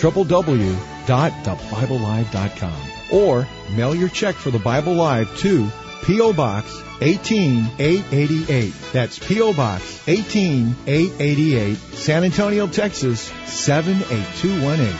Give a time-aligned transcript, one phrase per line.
[0.00, 5.68] www.thebiblelive.com or mail your check for the Bible Live to
[6.04, 6.32] P.O.
[6.32, 8.74] Box 18888.
[8.92, 9.52] That's P.O.
[9.52, 14.98] Box 18888, San Antonio, Texas 78218.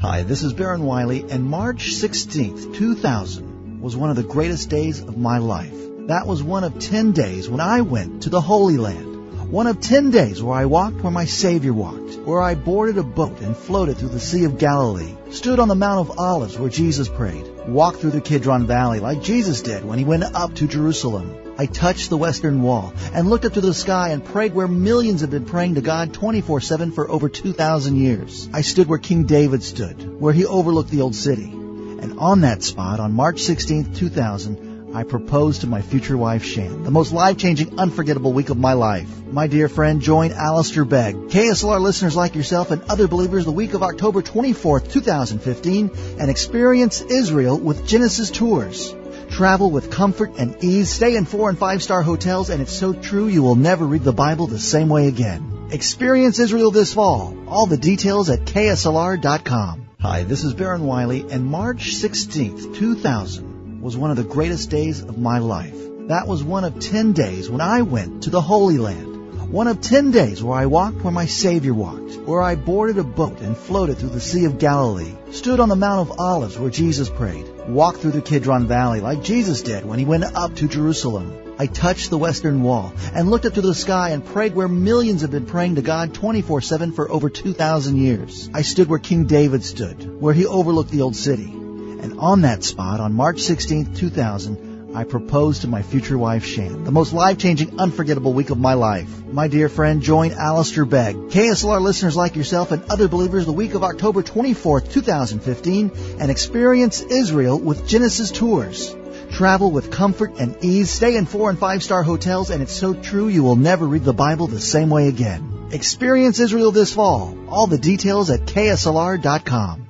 [0.00, 5.00] Hi, this is Baron Wiley, and March 16th, 2000 was one of the greatest days
[5.00, 5.74] of my life.
[6.06, 9.07] That was one of 10 days when I went to the Holy Land.
[9.50, 13.02] One of 10 days where I walked where my Savior walked, where I boarded a
[13.02, 16.68] boat and floated through the Sea of Galilee, stood on the Mount of Olives where
[16.68, 20.68] Jesus prayed, walked through the Kidron Valley like Jesus did when he went up to
[20.68, 21.54] Jerusalem.
[21.56, 25.22] I touched the Western Wall and looked up to the sky and prayed where millions
[25.22, 28.50] have been praying to God 24-7 for over 2,000 years.
[28.52, 31.50] I stood where King David stood, where he overlooked the old city.
[31.50, 36.82] And on that spot, on March 16th, 2000, I proposed to my future wife, Shan.
[36.82, 39.08] The most life-changing, unforgettable week of my life.
[39.30, 43.74] My dear friend, join Alistair Begg, KSLR listeners like yourself and other believers the week
[43.74, 48.94] of October 24th, 2015, and experience Israel with Genesis Tours.
[49.30, 52.94] Travel with comfort and ease, stay in four and five star hotels, and it's so
[52.94, 55.68] true you will never read the Bible the same way again.
[55.70, 57.36] Experience Israel this fall.
[57.46, 59.88] All the details at KSLR.com.
[60.00, 63.47] Hi, this is Baron Wiley, and March 16th, 2000
[63.80, 65.76] was one of the greatest days of my life.
[66.08, 69.50] That was one of 10 days when I went to the Holy Land.
[69.52, 73.04] One of 10 days where I walked where my Savior walked, where I boarded a
[73.04, 76.70] boat and floated through the Sea of Galilee, stood on the Mount of Olives where
[76.70, 80.68] Jesus prayed, walked through the Kidron Valley like Jesus did when he went up to
[80.68, 81.54] Jerusalem.
[81.58, 85.22] I touched the Western Wall and looked up to the sky and prayed where millions
[85.22, 88.50] have been praying to God 24-7 for over 2,000 years.
[88.52, 91.57] I stood where King David stood, where he overlooked the old city.
[92.00, 96.84] And on that spot, on March 16, 2000, I proposed to my future wife, Shan.
[96.84, 99.08] The most life-changing, unforgettable week of my life.
[99.26, 103.74] My dear friend, join Alistair Begg, KSLR listeners like yourself and other believers the week
[103.74, 108.96] of October 24th, 2015, and experience Israel with Genesis Tours.
[109.30, 112.94] Travel with comfort and ease, stay in four and five star hotels, and it's so
[112.94, 115.68] true you will never read the Bible the same way again.
[115.70, 117.36] Experience Israel this fall.
[117.48, 119.87] All the details at KSLR.com.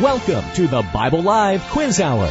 [0.00, 2.28] Welcome to the Bible Live Quiz Hour.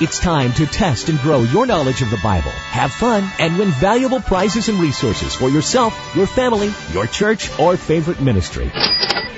[0.00, 3.68] It's time to test and grow your knowledge of the Bible, have fun, and win
[3.70, 8.68] valuable prizes and resources for yourself, your family, your church, or favorite ministry.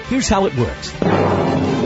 [0.07, 1.78] Here's how it works.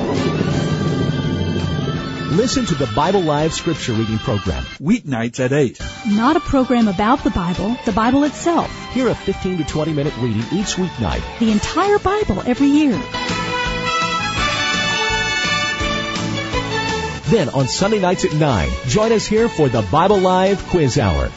[2.33, 4.65] Listen to the Bible Live Scripture Reading Program.
[4.81, 5.79] Weeknights at 8.
[6.13, 8.71] Not a program about the Bible, the Bible itself.
[8.93, 11.21] Hear a 15 to 20 minute reading each weeknight.
[11.41, 12.93] The entire Bible every year.
[17.29, 21.29] Then on Sunday nights at 9, join us here for the Bible Live Quiz Hour.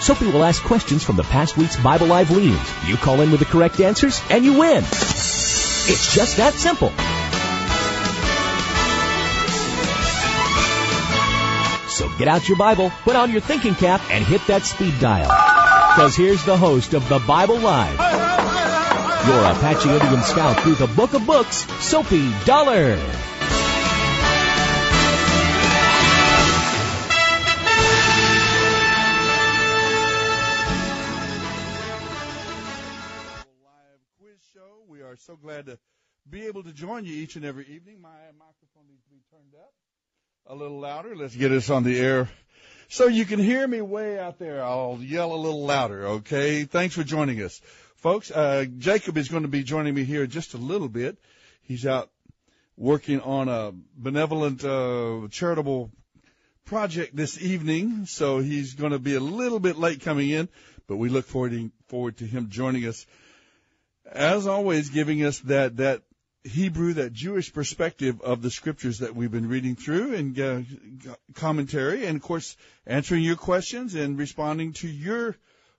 [0.00, 2.88] Soapy will ask questions from the past week's Bible Live readings.
[2.88, 4.82] You call in with the correct answers and you win.
[5.90, 6.90] It's just that simple.
[11.88, 15.28] So Get out your Bible, put on your thinking cap, and hit that speed dial.
[15.94, 21.14] Because here's the host of the Bible Live, your Apache Indian scout through the book
[21.14, 22.98] of books, Soapy Dollar.
[35.48, 35.78] Glad to
[36.28, 38.02] be able to join you each and every evening.
[38.02, 39.72] My microphone needs to be turned up
[40.46, 41.16] a little louder.
[41.16, 42.28] Let's get us on the air
[42.88, 44.62] so you can hear me way out there.
[44.62, 46.64] I'll yell a little louder, okay?
[46.64, 47.62] Thanks for joining us.
[47.96, 51.16] Folks, uh, Jacob is going to be joining me here just a little bit.
[51.62, 52.10] He's out
[52.76, 55.90] working on a benevolent, uh, charitable
[56.66, 60.50] project this evening, so he's going to be a little bit late coming in,
[60.86, 63.06] but we look forward to, forward to him joining us.
[64.10, 66.00] As always, giving us that, that
[66.42, 70.62] Hebrew, that Jewish perspective of the scriptures that we've been reading through and uh,
[71.34, 72.56] commentary, and of course,
[72.86, 75.36] answering your questions and responding to your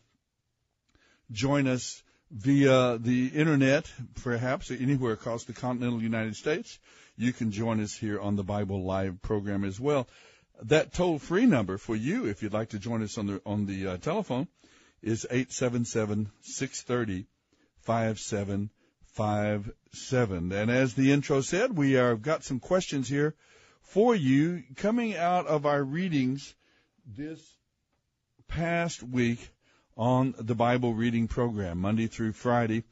[1.32, 3.92] join us via the internet,
[4.24, 6.80] perhaps anywhere across the continental United States,
[7.18, 10.08] you can join us here on the Bible Live program as well.
[10.64, 13.66] That toll free number for you, if you'd like to join us on the on
[13.66, 14.48] the uh, telephone,
[15.02, 17.26] is eight seven seven six thirty
[17.82, 18.70] five seven
[19.14, 20.52] five seven.
[20.52, 23.36] And as the intro said, we have got some questions here
[23.82, 26.54] for you coming out of our readings
[27.18, 27.40] this
[28.48, 29.50] past week
[29.98, 32.84] on the Bible reading program, Monday through Friday,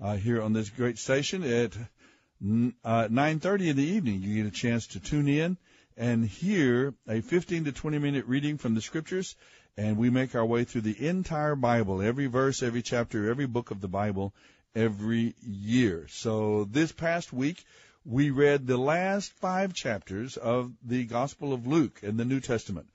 [0.00, 4.22] uh, here on this great station at uh, 9:30 in the evening.
[4.22, 5.58] You get a chance to tune in
[5.96, 9.36] and hear a 15 to 20 minute reading from the scriptures,
[9.76, 13.70] and we make our way through the entire Bible, every verse, every chapter, every book
[13.70, 14.32] of the Bible,
[14.74, 16.06] every year.
[16.08, 17.62] So this past week.
[18.08, 22.86] We read the last five chapters of the Gospel of Luke in the New Testament,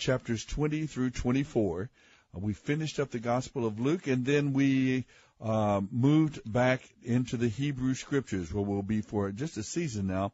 [0.00, 1.90] chapters 20 through 24.
[2.34, 5.04] Uh, we finished up the Gospel of Luke, and then we
[5.40, 10.32] uh, moved back into the Hebrew Scriptures, where we'll be for just a season now,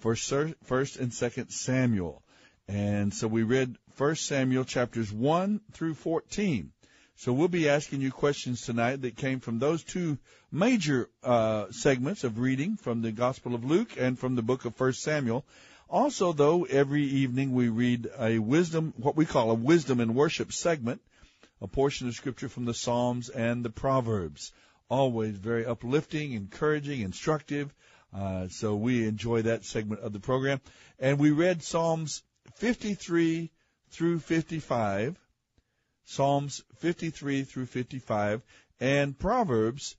[0.00, 2.22] for First and Second Samuel.
[2.68, 6.72] And so we read First Samuel chapters one through fourteen.
[7.16, 10.18] So we'll be asking you questions tonight that came from those two
[10.50, 14.74] major uh, segments of reading from the Gospel of Luke and from the book of
[14.74, 15.44] First Samuel.
[15.88, 20.52] Also, though, every evening we read a wisdom, what we call a wisdom and worship
[20.52, 21.00] segment
[21.60, 24.52] a portion of scripture from the Psalms and the Proverbs.
[24.90, 27.74] Always very uplifting, encouraging, instructive.
[28.14, 30.60] Uh, so we enjoy that segment of the program.
[30.98, 32.22] And we read Psalms
[32.56, 33.50] 53
[33.90, 35.18] through 55,
[36.04, 38.42] Psalms 53 through 55,
[38.78, 39.96] and Proverbs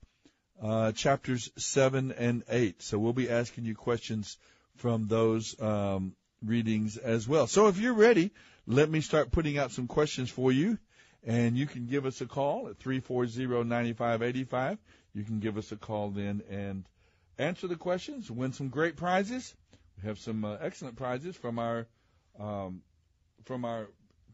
[0.62, 2.80] uh, chapters 7 and 8.
[2.80, 4.38] So we'll be asking you questions
[4.76, 6.14] from those um,
[6.44, 7.46] readings as well.
[7.46, 8.30] So if you're ready,
[8.66, 10.78] let me start putting out some questions for you.
[11.24, 14.78] And you can give us a call at 340-9585.
[15.14, 16.84] You can give us a call then and
[17.38, 19.54] answer the questions, win some great prizes.
[19.96, 21.86] We have some uh, excellent prizes from our
[22.38, 22.82] um,
[23.44, 23.88] from our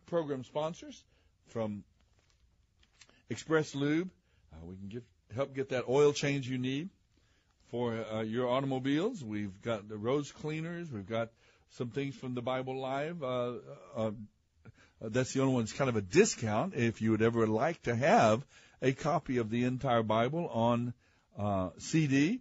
[0.07, 1.05] program sponsors,
[1.49, 1.85] from
[3.31, 4.11] Express Lube.
[4.53, 6.91] Uh, we can get, help get that oil change you need
[7.73, 9.25] for uh, your automobiles.
[9.25, 10.93] We've got the rose cleaners.
[10.93, 11.31] We've got
[11.71, 13.55] some things from the Bible Live uh,
[13.97, 14.11] uh,
[15.03, 17.83] uh, that's the only one that's kind of a discount if you would ever like
[17.83, 18.45] to have
[18.81, 20.95] a copy of the entire Bible on
[21.37, 22.41] uh, CD,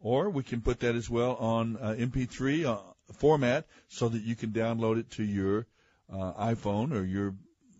[0.00, 2.78] or we can put that as well on uh, MP3 uh,
[3.14, 5.66] format so that you can download it to your
[6.12, 7.34] uh, iPhone or your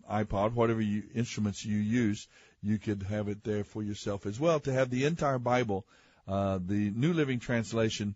[0.09, 2.27] iPod, whatever you, instruments you use.
[2.61, 5.85] You could have it there for yourself as well to have the entire Bible,
[6.27, 8.15] uh, the New Living Translation,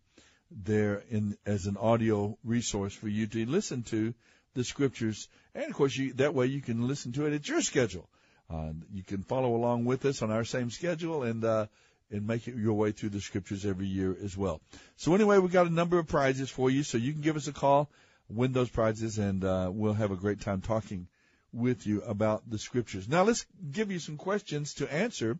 [0.50, 4.14] there in as an audio resource for you to listen to
[4.54, 7.62] the scriptures, and of course, you, that way you can listen to it at your
[7.62, 8.10] schedule.
[8.50, 11.66] Uh, you can follow along with us on our same schedule and uh,
[12.10, 14.62] and make it your way through the scriptures every year as well.
[14.96, 17.48] So anyway, we've got a number of prizes for you, so you can give us
[17.48, 17.90] a call,
[18.30, 21.08] win those prizes, and uh, we'll have a great time talking
[21.52, 23.10] with you about the scriptures.
[23.10, 25.38] Now let's give you some questions to answer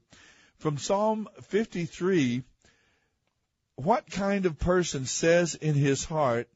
[0.58, 2.44] from Psalm 53.
[3.78, 6.50] What kind of person says in his heart,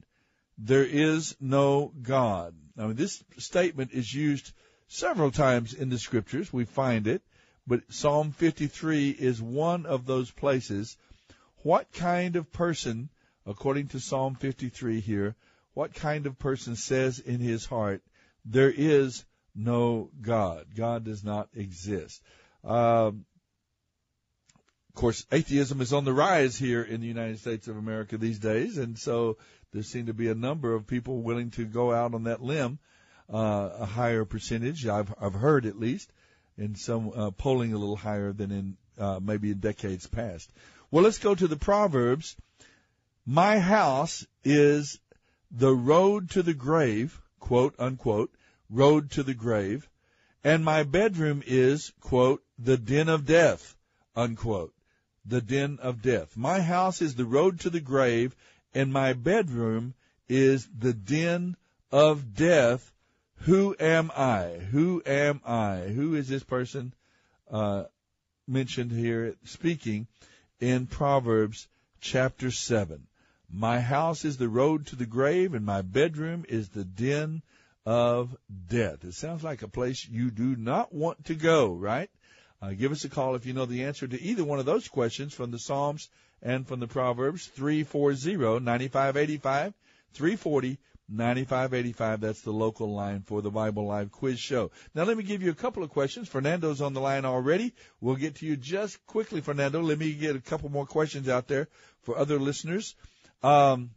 [0.58, 2.54] there is no God.
[2.76, 4.52] Now, this statement is used
[4.88, 6.52] several times in the scriptures.
[6.52, 7.22] We find it,
[7.66, 10.98] but Psalm 53 is one of those places.
[11.64, 13.10] What kind of person
[13.46, 15.36] according to Psalm 53 here,
[15.74, 18.02] what kind of person says in his heart,
[18.46, 19.26] there is
[19.56, 20.68] no God.
[20.76, 22.22] God does not exist.
[22.64, 23.26] Um,
[24.92, 28.40] of course, atheism is on the rise here in the United States of America these
[28.40, 29.38] days, and so
[29.72, 32.78] there seem to be a number of people willing to go out on that limb,
[33.34, 36.12] uh, a higher percentage, I've, I've heard at least,
[36.58, 40.52] in some uh, polling a little higher than in uh, maybe in decades past.
[40.92, 42.36] Well, let's go to the Proverbs.
[43.26, 45.00] My house is
[45.52, 48.32] the road to the grave, quote unquote,
[48.70, 49.90] road to the grave,
[50.44, 53.74] and my bedroom is, quote, the den of death,
[54.18, 54.74] unquote,
[55.26, 56.36] the den of death.
[56.36, 58.36] My house is the road to the grave,
[58.74, 59.94] and my bedroom
[60.28, 61.56] is the den
[61.92, 62.94] of death.
[63.42, 64.60] Who am I?
[64.72, 65.80] Who am I?
[65.80, 66.94] Who is this person
[67.50, 67.86] uh,
[68.48, 70.08] mentioned here speaking
[70.60, 71.68] in Proverbs
[72.00, 73.08] chapter 7?
[73.50, 77.42] My house is the road to the grave, and my bedroom is the den
[77.86, 78.36] of
[78.70, 79.04] death.
[79.04, 82.10] It sounds like a place you do not want to go, right?
[82.62, 84.88] Uh, give us a call if you know the answer to either one of those
[84.88, 86.10] questions from the Psalms
[86.44, 87.50] and from the Proverbs.
[87.58, 89.74] 340-9585,
[90.16, 92.20] 340-9585.
[92.20, 94.70] That's the local line for the Bible Live quiz show.
[94.94, 96.30] Now let me give you a couple of questions.
[96.30, 97.74] Fernando's on the line already.
[98.00, 99.82] We'll get to you just quickly, Fernando.
[99.82, 101.68] Let me get a couple more questions out there
[102.04, 102.96] for other listeners.
[103.42, 103.90] Um,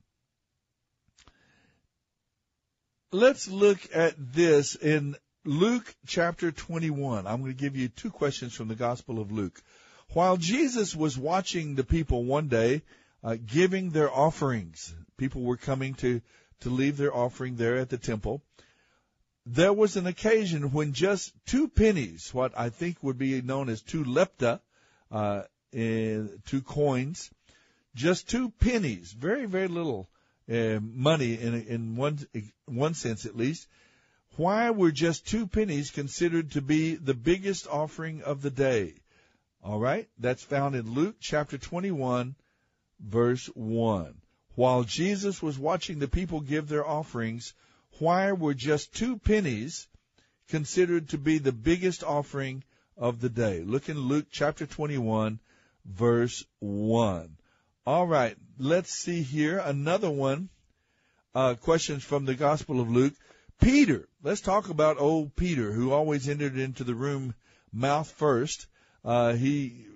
[3.12, 7.26] let's look at this in Luke chapter 21.
[7.26, 9.62] I'm going to give you two questions from the Gospel of Luke.
[10.14, 12.80] While Jesus was watching the people one day
[13.22, 16.22] uh, giving their offerings, people were coming to,
[16.60, 18.42] to leave their offering there at the temple.
[19.44, 23.82] There was an occasion when just two pennies, what I think would be known as
[23.82, 24.60] two lepta,
[25.12, 27.30] uh, two coins,
[27.94, 30.08] just two pennies, very, very little
[30.50, 32.18] uh, money in, in one,
[32.64, 33.68] one sense at least.
[34.36, 38.94] Why were just two pennies considered to be the biggest offering of the day?
[39.62, 42.34] All right, that's found in Luke chapter 21,
[42.98, 44.14] verse 1.
[44.56, 47.54] While Jesus was watching the people give their offerings,
[48.00, 49.86] why were just two pennies
[50.48, 52.64] considered to be the biggest offering
[52.96, 53.62] of the day?
[53.62, 55.38] Look in Luke chapter 21,
[55.84, 57.36] verse 1.
[57.86, 60.48] All right, let's see here another one.
[61.36, 63.14] Uh, questions from the Gospel of Luke.
[63.64, 67.35] Peter, let's talk about old Peter, who always entered into the room
[67.73, 68.66] mouth first.
[69.02, 69.87] Uh, he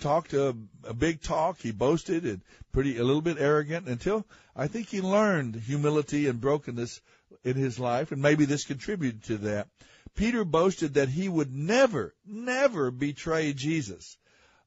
[0.00, 0.54] talked a,
[0.84, 1.58] a big talk.
[1.58, 2.42] He boasted and
[2.72, 7.00] pretty a little bit arrogant until I think he learned humility and brokenness
[7.42, 9.68] in his life, and maybe this contributed to that.
[10.14, 14.18] Peter boasted that he would never, never betray Jesus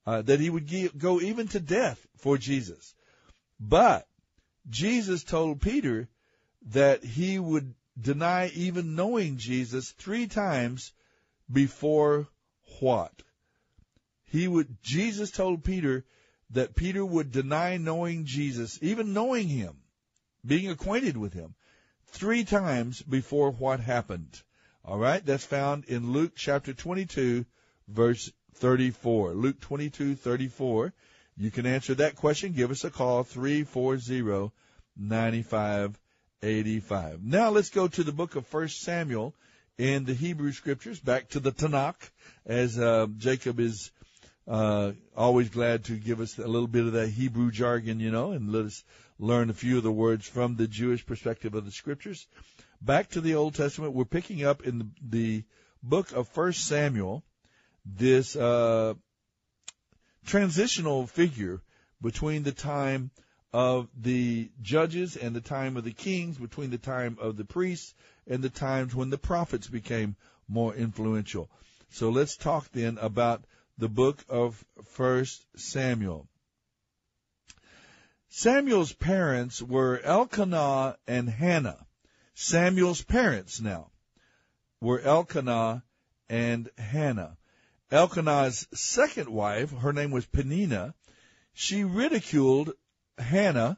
[0.08, 2.96] uh, that he would go even to death for Jesus.
[3.60, 4.08] But
[4.72, 6.08] Jesus told Peter
[6.72, 10.92] that he would deny even knowing Jesus three times
[11.52, 12.28] before
[12.80, 13.12] what?
[14.26, 16.06] He would, Jesus told Peter
[16.52, 19.78] that Peter would deny knowing Jesus, even knowing him,
[20.46, 21.56] being acquainted with him,
[22.08, 24.42] three times before what happened.
[24.86, 27.46] All right, that's found in Luke chapter 22,
[27.88, 29.34] verse 34.
[29.34, 30.94] Luke 22, 34.
[31.38, 32.54] You can answer that question.
[32.54, 34.52] Give us a call, 340
[36.44, 37.24] 9585.
[37.24, 39.34] Now let's go to the book of 1 Samuel
[39.78, 41.96] in the Hebrew scriptures, back to the Tanakh,
[42.46, 43.92] as uh, Jacob is
[44.46, 48.34] uh, always glad to give us a little bit of that Hebrew jargon, you know,
[48.34, 48.84] and let us
[49.20, 52.28] learn a few of the words from the Jewish perspective of the scriptures.
[52.82, 55.44] Back to the Old Testament, we're picking up in the, the
[55.82, 57.24] book of 1 Samuel,
[57.86, 58.96] this uh,
[60.26, 61.62] transitional figure
[62.02, 63.12] between the time
[63.54, 67.94] of the judges and the time of the kings, between the time of the priests
[68.28, 70.16] and the times when the prophets became
[70.48, 71.50] more influential.
[71.92, 73.44] So let's talk then about
[73.78, 76.28] the book of First Samuel.
[78.30, 81.86] Samuel's parents were Elkanah and Hannah.
[82.34, 83.92] Samuel's parents now
[84.82, 85.84] were Elkanah
[86.30, 87.38] and Hannah.
[87.92, 90.96] Elkanah's second wife, her name was Penina,
[91.54, 92.74] she ridiculed
[93.18, 93.78] Hannah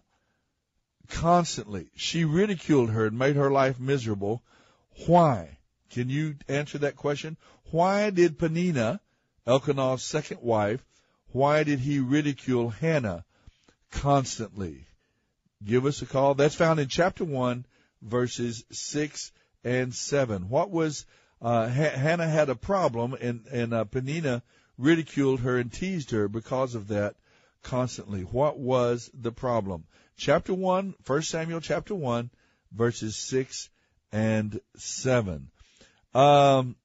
[1.09, 1.89] constantly.
[1.95, 4.43] She ridiculed her and made her life miserable.
[5.07, 5.57] Why?
[5.89, 7.37] Can you answer that question?
[7.71, 8.99] Why did Penina,
[9.45, 10.83] Elkanah's second wife,
[11.31, 13.25] why did he ridicule Hannah
[13.91, 14.87] constantly?
[15.63, 16.35] Give us a call.
[16.35, 17.65] That's found in chapter 1,
[18.01, 19.31] verses 6
[19.63, 20.49] and 7.
[20.49, 21.05] What was
[21.41, 24.41] uh, Hannah had a problem, and and uh, Penina
[24.77, 27.15] ridiculed her and teased her because of that
[27.65, 28.21] constantly.
[28.21, 29.83] What was the problem?
[30.17, 32.29] chapter 1, 1 Samuel chapter 1,
[32.71, 33.69] verses 6
[34.11, 35.49] and 7.
[36.13, 36.75] Um,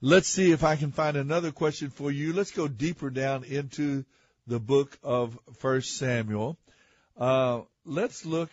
[0.00, 2.32] let's see if I can find another question for you.
[2.32, 4.04] Let's go deeper down into
[4.46, 6.58] the book of 1 Samuel.
[7.16, 8.50] Uh, let's look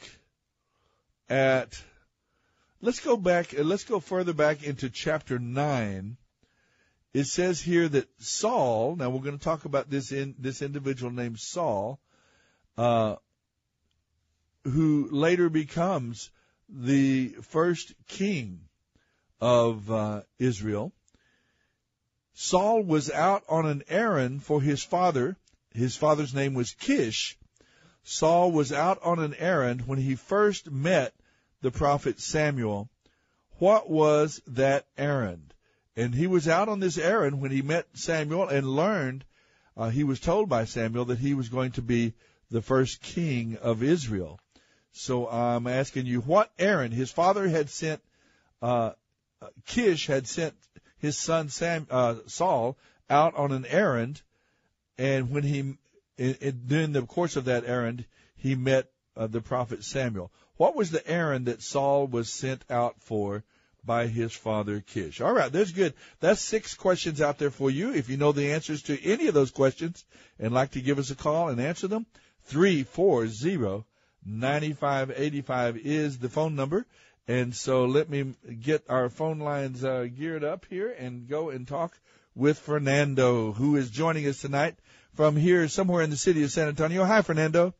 [1.29, 1.81] at,
[2.81, 6.17] let's go back, let's go further back into chapter 9
[7.15, 11.13] it says here that Saul, now we're going to talk about this in this individual
[11.13, 11.97] named Saul,
[12.77, 13.15] uh,
[14.65, 16.29] who later becomes
[16.67, 18.59] the first king
[19.39, 20.91] of uh, Israel.
[22.33, 25.37] Saul was out on an errand for his father.
[25.73, 27.37] His father's name was Kish.
[28.03, 31.13] Saul was out on an errand when he first met
[31.61, 32.89] the prophet Samuel.
[33.57, 35.44] What was that errand?
[35.95, 39.23] And he was out on this errand when he met Samuel and learned,
[39.77, 42.13] uh, he was told by Samuel that he was going to be
[42.51, 44.39] the first king of Israel.
[44.91, 46.93] So I'm asking you, what errand?
[46.93, 48.01] His father had sent,
[48.61, 48.91] uh,
[49.65, 50.55] Kish had sent
[50.97, 52.77] his son Sam, uh, Saul
[53.09, 54.21] out on an errand,
[54.97, 55.59] and when he,
[56.17, 60.31] in, in, during the course of that errand, he met uh, the prophet Samuel.
[60.57, 63.43] What was the errand that Saul was sent out for
[63.85, 65.21] by his father Kish.
[65.21, 65.93] All right, that's good.
[66.19, 67.93] That's six questions out there for you.
[67.93, 70.03] If you know the answers to any of those questions
[70.39, 72.05] and like to give us a call and answer them,
[72.43, 73.85] three four zero
[74.25, 76.85] ninety five eighty five is the phone number.
[77.27, 81.67] And so let me get our phone lines uh, geared up here and go and
[81.67, 81.97] talk
[82.35, 84.75] with Fernando, who is joining us tonight
[85.15, 87.03] from here somewhere in the city of San Antonio.
[87.03, 87.73] Hi, Fernando.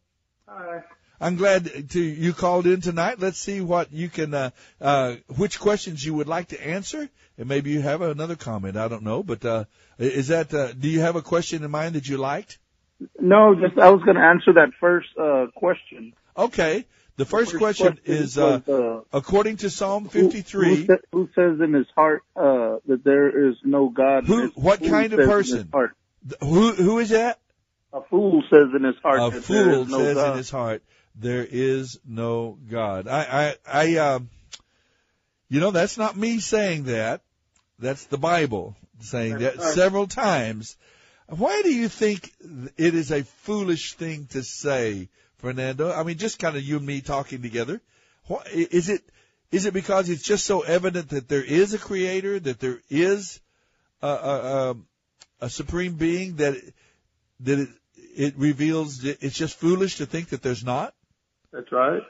[0.47, 0.83] Hi.
[1.19, 3.19] I'm glad to you called in tonight.
[3.19, 4.50] Let's see what you can, uh,
[4.81, 8.75] uh, which questions you would like to answer, and maybe you have another comment.
[8.75, 9.65] I don't know, but uh,
[9.98, 10.53] is that?
[10.53, 12.60] Uh, do you have a question in mind that you liked?
[13.19, 16.13] No, just I was going to answer that first uh, question.
[16.38, 16.86] Okay.
[17.17, 20.75] The first, the first question, question, is, uh, was, uh, according to Psalm 53.
[20.75, 24.25] Who, who, who says in his heart uh, that there is no God?
[24.25, 24.47] Who?
[24.56, 25.71] What kind of person?
[26.41, 26.73] Who?
[26.73, 27.39] Who is that?
[27.93, 29.34] A fool says in his heart.
[29.34, 30.32] A fool no says God.
[30.32, 30.84] in his heart
[31.17, 33.08] there is no God.
[33.08, 34.30] I, I, I, um,
[35.49, 37.21] you know, that's not me saying that.
[37.80, 40.78] That's the Bible saying that several times.
[41.28, 42.32] Why do you think
[42.78, 45.91] it is a foolish thing to say, Fernando?
[45.91, 47.82] I mean, just kind of you and me talking together.
[48.54, 49.01] Is it,
[49.51, 53.39] is it because it's just so evident that there is a creator, that there is
[54.01, 54.75] a, a, a,
[55.41, 56.56] a supreme being that,
[57.41, 57.69] that it,
[58.15, 60.93] it reveals it's just foolish to think that there's not?
[61.56, 62.02] That's right.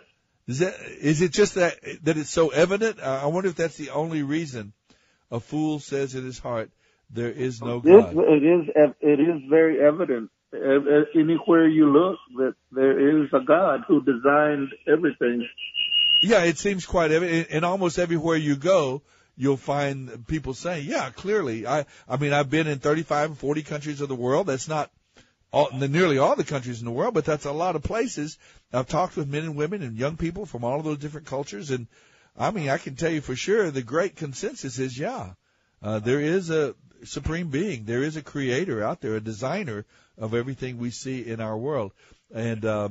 [0.47, 2.99] Is that is it just that that it's so evident?
[2.99, 4.73] I wonder if that's the only reason
[5.29, 6.71] a fool says in his heart
[7.11, 8.15] there is no God.
[8.17, 8.69] It is
[9.01, 15.47] it is very evident anywhere you look that there is a God who designed everything.
[16.21, 19.03] Yeah, it seems quite evident, and almost everywhere you go,
[19.35, 23.61] you'll find people saying, "Yeah, clearly." I I mean, I've been in 35 or 40
[23.61, 24.47] countries of the world.
[24.47, 24.89] That's not
[25.55, 28.37] all, nearly all the countries in the world, but that's a lot of places.
[28.73, 31.71] I've talked with men and women and young people from all of those different cultures,
[31.71, 31.87] and
[32.37, 35.31] I mean, I can tell you for sure the great consensus is, yeah,
[35.81, 39.85] uh, there is a supreme being, there is a creator out there, a designer
[40.17, 41.93] of everything we see in our world,
[42.33, 42.89] and uh,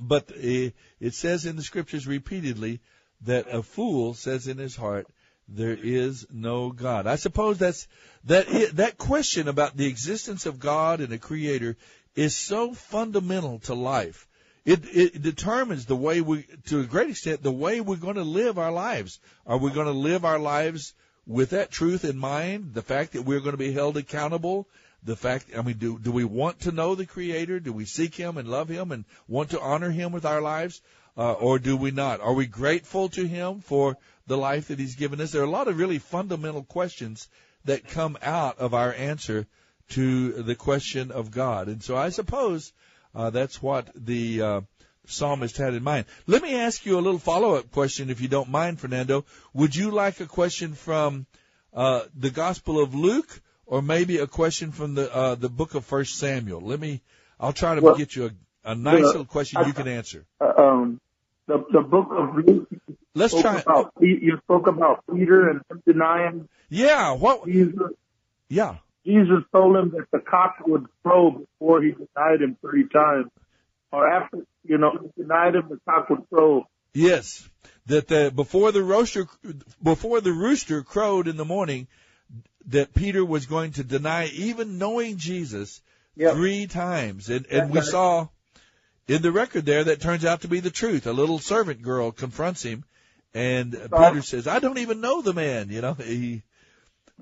[0.00, 2.80] but it, it says in the scriptures repeatedly
[3.20, 5.06] that a fool says in his heart,
[5.50, 7.06] there is no God.
[7.06, 7.88] I suppose that's
[8.24, 11.76] that that question about the existence of God and a creator
[12.14, 14.26] is so fundamental to life.
[14.64, 18.22] It, it determines the way we, to a great extent, the way we're going to
[18.22, 19.18] live our lives.
[19.46, 20.92] Are we going to live our lives
[21.26, 22.74] with that truth in mind?
[22.74, 24.68] The fact that we're going to be held accountable?
[25.02, 27.60] The fact, I mean, do, do we want to know the Creator?
[27.60, 30.82] Do we seek Him and love Him and want to honor Him with our lives?
[31.16, 32.20] Uh, or do we not?
[32.20, 33.96] Are we grateful to Him for
[34.26, 35.32] the life that He's given us?
[35.32, 37.28] There are a lot of really fundamental questions
[37.64, 39.46] that come out of our answer
[39.90, 41.68] to the question of God.
[41.68, 42.72] And so I suppose
[43.14, 44.60] uh, that's what the uh,
[45.06, 46.06] psalmist had in mind.
[46.26, 49.24] Let me ask you a little follow-up question, if you don't mind, Fernando.
[49.52, 51.26] Would you like a question from
[51.74, 55.84] uh, the Gospel of Luke, or maybe a question from the uh, the Book of
[55.84, 56.60] First Samuel?
[56.60, 57.02] Let me.
[57.38, 58.30] I'll try to well, get you a,
[58.64, 60.24] a nice little question you can answer.
[60.40, 61.00] Uh, um,
[61.46, 62.68] the the Book of Luke
[63.14, 63.58] Let's try.
[63.60, 66.48] About, you spoke about Peter and denying.
[66.68, 67.12] Yeah.
[67.12, 67.46] What?
[67.46, 67.92] Jesus.
[68.48, 68.76] Yeah.
[69.04, 73.30] Jesus told him that the cock would crow before he denied him three times,
[73.90, 76.66] or after you know he denied him, the cock would crow.
[76.92, 77.48] Yes,
[77.86, 79.26] that the before the rooster
[79.82, 81.88] before the rooster crowed in the morning,
[82.66, 85.80] that Peter was going to deny even knowing Jesus
[86.14, 86.34] yep.
[86.34, 88.28] three times, and and we saw
[89.10, 91.08] in the record there that turns out to be the truth.
[91.08, 92.84] A little servant girl confronts him,
[93.34, 96.42] and Peter says, "I don't even know the man." You know, he.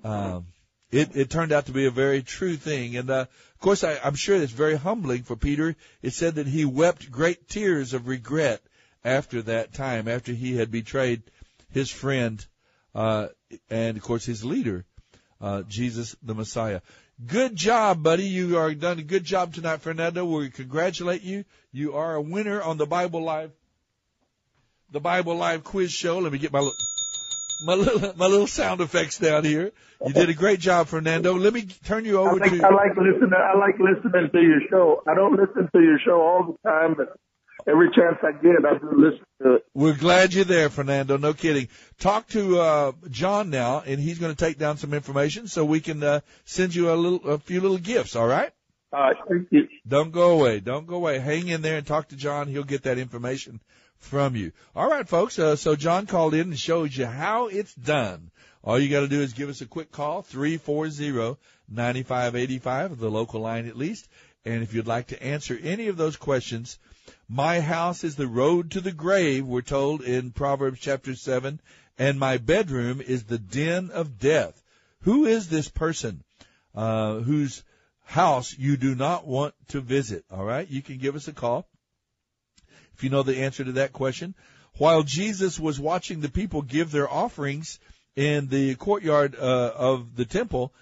[0.04, 0.46] Um,
[0.90, 3.98] it, it turned out to be a very true thing, and uh, of course, I,
[4.04, 5.76] I'm sure it's very humbling for Peter.
[6.02, 8.62] It said that he wept great tears of regret
[9.04, 11.22] after that time, after he had betrayed
[11.70, 12.44] his friend,
[12.94, 13.28] uh,
[13.70, 14.84] and of course his leader,
[15.40, 16.80] uh, Jesus the Messiah.
[17.26, 18.24] Good job, buddy.
[18.24, 20.24] You are done a good job tonight, Fernando.
[20.24, 21.44] We congratulate you.
[21.72, 23.50] You are a winner on the Bible Live,
[24.92, 26.20] the Bible Live quiz show.
[26.20, 26.70] Let me get my
[27.66, 29.72] my little my little sound effects down here.
[30.06, 31.34] You did a great job, Fernando.
[31.34, 32.64] Let me turn you over I like, to.
[32.64, 33.32] I like listening.
[33.34, 35.02] I like listening to your show.
[35.08, 37.18] I don't listen to your show all the time, but
[37.68, 39.66] every chance I get, I do listen to it.
[39.74, 41.16] We're glad you're there, Fernando.
[41.16, 41.68] No kidding.
[41.98, 45.80] Talk to uh, John now, and he's going to take down some information so we
[45.80, 48.16] can uh, send you a little, a few little gifts.
[48.16, 48.50] All right?
[48.92, 49.16] All right.
[49.28, 49.68] Thank you.
[49.86, 50.60] Don't go away.
[50.60, 51.18] Don't go away.
[51.18, 52.48] Hang in there and talk to John.
[52.48, 53.60] He'll get that information
[53.98, 54.52] from you.
[54.74, 55.38] All right, folks.
[55.38, 58.30] Uh, so John called in and showed you how it's done.
[58.64, 62.02] All you got to do is give us a quick call, three four zero ninety
[62.02, 64.08] five eighty five, the local line at least.
[64.44, 66.78] And if you'd like to answer any of those questions,
[67.28, 71.60] my house is the road to the grave, we're told in Proverbs chapter 7,
[71.98, 74.62] and my bedroom is the den of death.
[75.02, 76.24] Who is this person
[76.74, 77.62] uh, whose
[78.04, 80.24] house you do not want to visit?
[80.30, 81.68] All right, you can give us a call
[82.94, 84.34] if you know the answer to that question.
[84.78, 87.78] While Jesus was watching the people give their offerings
[88.16, 90.72] in the courtyard uh, of the temple,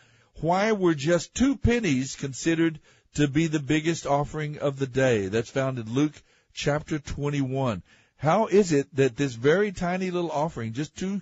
[0.41, 2.79] why were just two pennies considered
[3.15, 5.27] to be the biggest offering of the day?
[5.27, 6.23] That's found in Luke
[6.57, 7.83] chapter 21.
[8.16, 11.21] How is it that this very tiny little offering, just two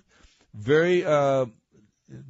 [0.53, 1.45] very, uh,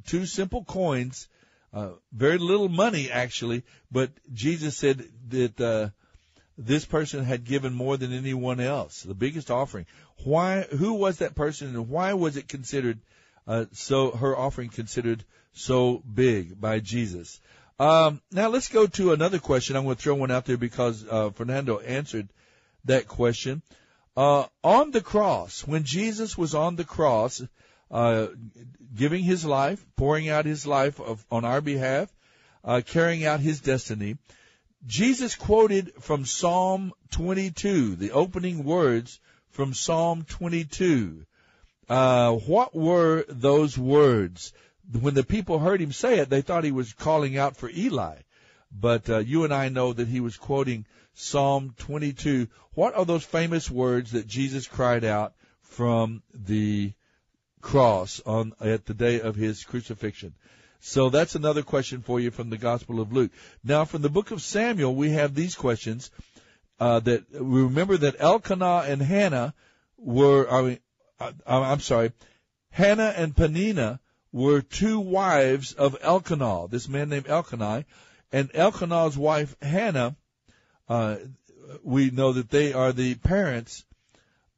[0.06, 1.28] two simple coins,
[1.72, 5.88] uh, very little money actually, but Jesus said that, uh,
[6.58, 9.86] this person had given more than anyone else, the biggest offering.
[10.24, 12.98] Why, who was that person and why was it considered,
[13.46, 17.40] uh, so, her offering considered so big by Jesus?
[17.78, 19.76] Um, now let's go to another question.
[19.76, 22.28] I'm going to throw one out there because, uh, Fernando answered
[22.86, 23.62] that question.
[24.16, 27.42] Uh, on the cross, when Jesus was on the cross,
[27.90, 28.28] uh,
[28.94, 32.10] giving his life, pouring out his life of, on our behalf,
[32.64, 34.16] uh, carrying out his destiny,
[34.86, 39.20] Jesus quoted from Psalm 22, the opening words
[39.50, 41.26] from Psalm 22.
[41.88, 44.52] Uh, what were those words?
[44.92, 48.16] When the people heard him say it, they thought he was calling out for Eli.
[48.72, 50.86] But uh, you and I know that he was quoting
[51.18, 52.46] Psalm 22.
[52.74, 56.92] What are those famous words that Jesus cried out from the
[57.62, 60.34] cross on at the day of his crucifixion?
[60.80, 63.32] So that's another question for you from the Gospel of Luke.
[63.64, 66.10] Now, from the book of Samuel, we have these questions.
[66.78, 69.54] Uh, that we remember that Elkanah and Hannah
[69.96, 70.46] were.
[70.50, 70.78] I mean,
[71.18, 72.12] I, I'm sorry,
[72.68, 74.00] Hannah and Penina
[74.32, 76.68] were two wives of Elkanah.
[76.68, 77.86] This man named Elkanah,
[78.30, 80.14] and Elkanah's wife Hannah.
[80.88, 81.16] Uh,
[81.82, 83.84] we know that they are the parents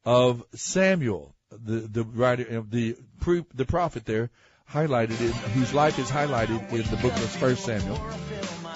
[0.04, 2.96] of Samuel, the the writer, of the
[3.54, 4.30] the prophet there
[4.70, 8.00] highlighted in whose life is highlighted in the book of First Samuel.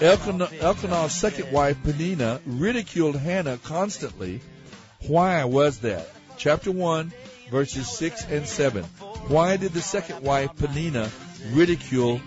[0.00, 4.40] Elkanah, Elkanah's second wife Penina ridiculed Hannah constantly.
[5.06, 6.08] Why was that?
[6.38, 7.12] Chapter one,
[7.50, 8.84] verses six and seven.
[9.28, 11.10] Why did the second wife Penina
[11.54, 12.20] ridicule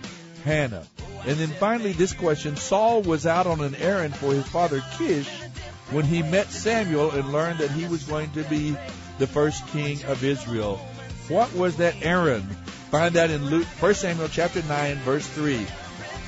[0.43, 0.85] Hannah?
[1.25, 5.29] And then finally, this question: Saul was out on an errand for his father Kish
[5.91, 8.75] when he met Samuel and learned that he was going to be
[9.17, 10.77] the first king of Israel.
[11.27, 12.49] What was that errand?
[12.91, 15.65] Find that in Luke, 1 Samuel chapter 9, verse 3.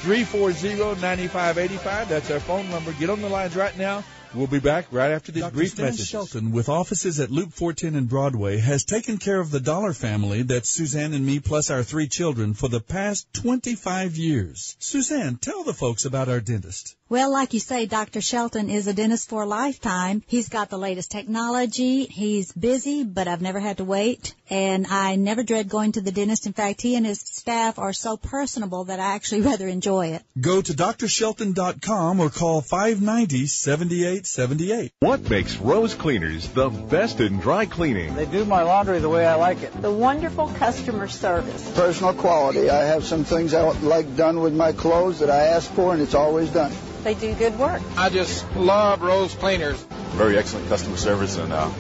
[0.01, 2.07] 340-9585.
[2.07, 2.93] That's our phone number.
[2.93, 4.03] Get on the lines right now.
[4.38, 5.56] We'll be back right after this Dr.
[5.56, 6.10] brief Stan message.
[6.10, 10.43] Shelton, with offices at Loop 410 and Broadway, has taken care of the Dollar family,
[10.43, 14.76] that's Suzanne and me plus our three children, for the past 25 years.
[14.78, 16.95] Suzanne, tell the folks about our dentist.
[17.10, 18.20] Well, like you say, Dr.
[18.20, 20.24] Shelton is a dentist for a lifetime.
[20.28, 22.04] He's got the latest technology.
[22.04, 24.36] He's busy, but I've never had to wait.
[24.50, 26.48] And I never dread going to the dentist.
[26.48, 30.22] In fact, he and his staff are so personable that I actually rather enjoy it.
[30.38, 34.91] Go to drshelton.com or call 590-7878.
[35.00, 38.15] What makes Rose Cleaners the best in dry cleaning?
[38.15, 39.82] They do my laundry the way I like it.
[39.82, 41.72] The wonderful customer service.
[41.74, 42.70] Personal quality.
[42.70, 46.02] I have some things I like done with my clothes that I ask for, and
[46.02, 46.74] it's always done.
[47.03, 47.81] They do good work.
[47.95, 49.81] I just love Rose Cleaners.
[50.15, 51.71] Very excellent customer service, and uh,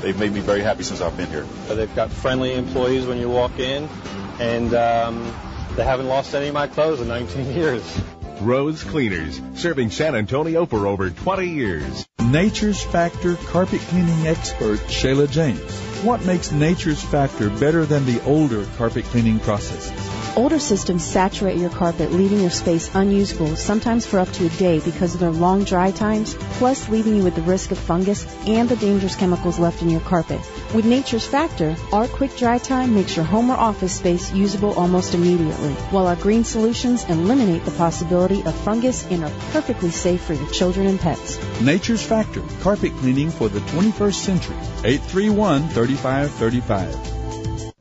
[0.00, 1.46] they've made me very happy since I've been here.
[1.68, 3.88] They've got friendly employees when you walk in,
[4.38, 5.34] and um,
[5.76, 7.82] they haven't lost any of my clothes in 19 years.
[8.40, 12.06] Rose Cleaners, serving San Antonio for over 20 years.
[12.20, 15.95] Nature's Factor carpet cleaning expert Shayla James.
[16.06, 19.90] What makes Nature's Factor better than the older carpet cleaning processes?
[20.36, 24.78] Older systems saturate your carpet, leaving your space unusable, sometimes for up to a day
[24.78, 28.68] because of their long dry times, plus leaving you with the risk of fungus and
[28.68, 30.40] the dangerous chemicals left in your carpet.
[30.74, 35.14] With Nature's Factor, our quick dry time makes your home or office space usable almost
[35.14, 40.34] immediately, while our green solutions eliminate the possibility of fungus and are perfectly safe for
[40.34, 41.38] your children and pets.
[41.60, 44.56] Nature's Factor carpet cleaning for the 21st century.
[44.84, 47.16] 831 3535.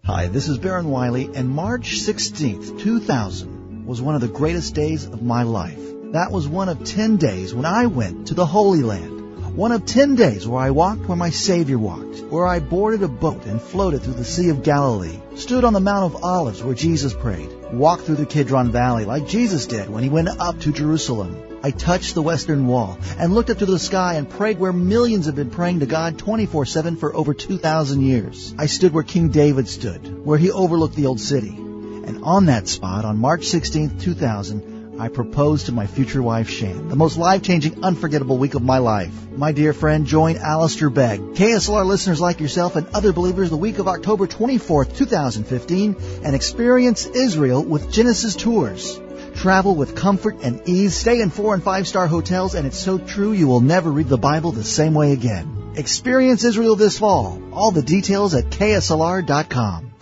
[0.05, 5.05] Hi, this is Baron Wiley, and March 16th, 2000 was one of the greatest days
[5.05, 5.79] of my life.
[6.13, 9.14] That was one of 10 days when I went to the Holy Land.
[9.55, 13.07] One of 10 days where I walked where my Savior walked, where I boarded a
[13.07, 16.75] boat and floated through the Sea of Galilee, stood on the Mount of Olives where
[16.75, 20.73] Jesus prayed, walked through the Kidron Valley like Jesus did when he went up to
[20.73, 21.61] Jerusalem.
[21.63, 25.27] I touched the Western Wall and looked up to the sky and prayed where millions
[25.27, 28.53] have been praying to God 24-7 for over 2,000 years.
[28.57, 31.55] I stood where King David stood, where he overlooked the old city.
[31.55, 36.87] And on that spot, on March 16th, 2000, I proposed to my future wife, Shan,
[36.87, 39.13] the most life-changing, unforgettable week of my life.
[39.31, 43.79] My dear friend, join Alistair Begg, KSLR listeners like yourself and other believers the week
[43.79, 48.99] of October 24th, 2015, and experience Israel with Genesis Tours.
[49.35, 52.97] Travel with comfort and ease, stay in four and five star hotels, and it's so
[52.97, 55.73] true you will never read the Bible the same way again.
[55.75, 57.41] Experience Israel this fall.
[57.51, 59.94] All the details at KSLR.com.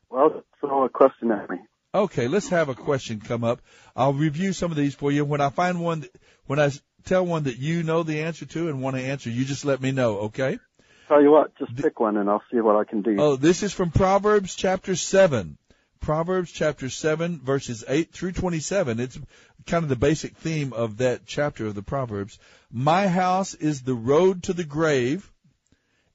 [0.10, 1.58] Well, throw a question at me.
[1.94, 3.62] Okay, let's have a question come up.
[3.96, 5.24] I'll review some of these for you.
[5.24, 6.72] When I find one, that, when I
[7.06, 9.82] tell one that you know the answer to and want to answer, you just let
[9.82, 10.60] me know, okay?
[11.08, 13.16] Tell you what, just pick one and I'll see what I can do.
[13.18, 15.58] Oh, this is from Proverbs chapter 7.
[16.02, 19.00] Proverbs chapter 7 verses 8 through 27.
[19.00, 19.18] It's
[19.66, 22.40] kind of the basic theme of that chapter of the Proverbs.
[22.70, 25.32] My house is the road to the grave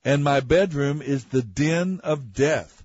[0.05, 2.85] and my bedroom is the den of death.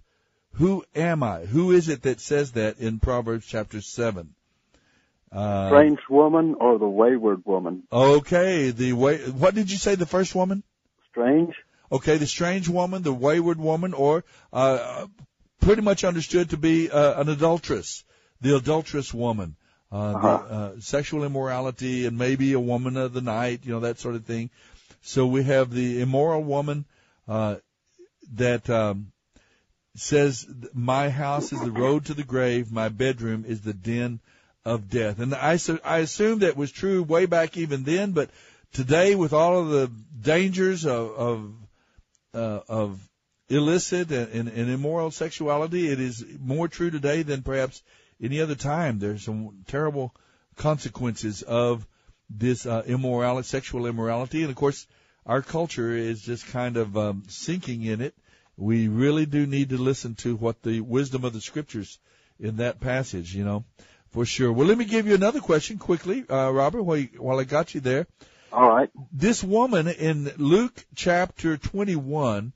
[0.54, 1.42] Who am I?
[1.42, 4.34] Who is it that says that in Proverbs chapter 7?
[5.30, 7.84] Uh, Strange woman or the wayward woman?
[7.92, 10.64] Okay, the way, what did you say the first woman?
[11.12, 11.54] Strange.
[11.92, 15.08] Okay, the strange woman, the wayward woman, or uh,
[15.62, 18.04] pretty much understood to be uh, an adulteress,
[18.42, 19.56] the adulterous woman,
[19.92, 20.20] uh, Uh-huh.
[20.22, 24.16] the uh, sexual immorality, and maybe a woman of the night, you know that sort
[24.16, 24.50] of thing.
[25.02, 26.86] So we have the immoral woman
[27.28, 27.56] uh,
[28.34, 29.12] that um,
[29.96, 34.20] says, "My house is the road to the grave; my bedroom is the den
[34.66, 38.30] of death." And I, su- I assume that was true way back even then, but
[38.74, 39.90] today, with all of the
[40.22, 41.54] dangers of, of
[42.34, 43.00] uh, of
[43.50, 45.90] illicit and, and, immoral sexuality.
[45.90, 47.82] It is more true today than perhaps
[48.22, 49.00] any other time.
[49.00, 50.14] There's some terrible
[50.56, 51.88] consequences of
[52.30, 54.86] this uh, immorality, sexual immorality, and of course,
[55.26, 58.16] our culture is just kind of um, sinking in it.
[58.58, 62.00] We really do need to listen to what the wisdom of the scriptures
[62.40, 63.66] in that passage, you know,
[64.10, 64.52] for sure.
[64.52, 67.76] Well, let me give you another question quickly, uh, Robert, while, you, while I got
[67.76, 68.08] you there.
[68.52, 68.90] All right.
[69.12, 72.54] This woman in Luke chapter 21,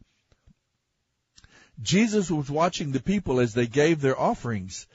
[1.81, 4.87] Jesus was watching the people as they gave their offerings,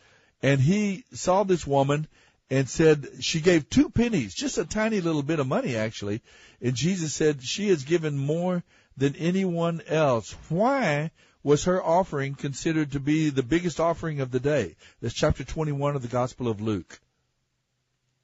[0.42, 2.06] and he saw this woman
[2.50, 6.22] and said she gave two pennies, just a tiny little bit of money actually,
[6.61, 8.62] and Jesus said she has given more
[8.96, 10.35] than anyone else.
[10.48, 11.11] Why
[11.42, 14.76] was her offering considered to be the biggest offering of the day?
[15.00, 17.00] That's chapter 21 of the Gospel of Luke.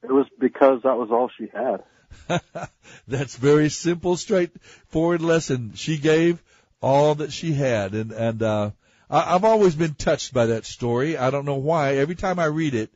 [0.02, 1.84] It was because that was all she had.
[3.08, 5.72] That's very simple, straightforward lesson.
[5.74, 6.42] She gave
[6.80, 8.70] all that she had, and and uh,
[9.10, 11.16] I, I've always been touched by that story.
[11.16, 11.96] I don't know why.
[11.96, 12.90] Every time I read it,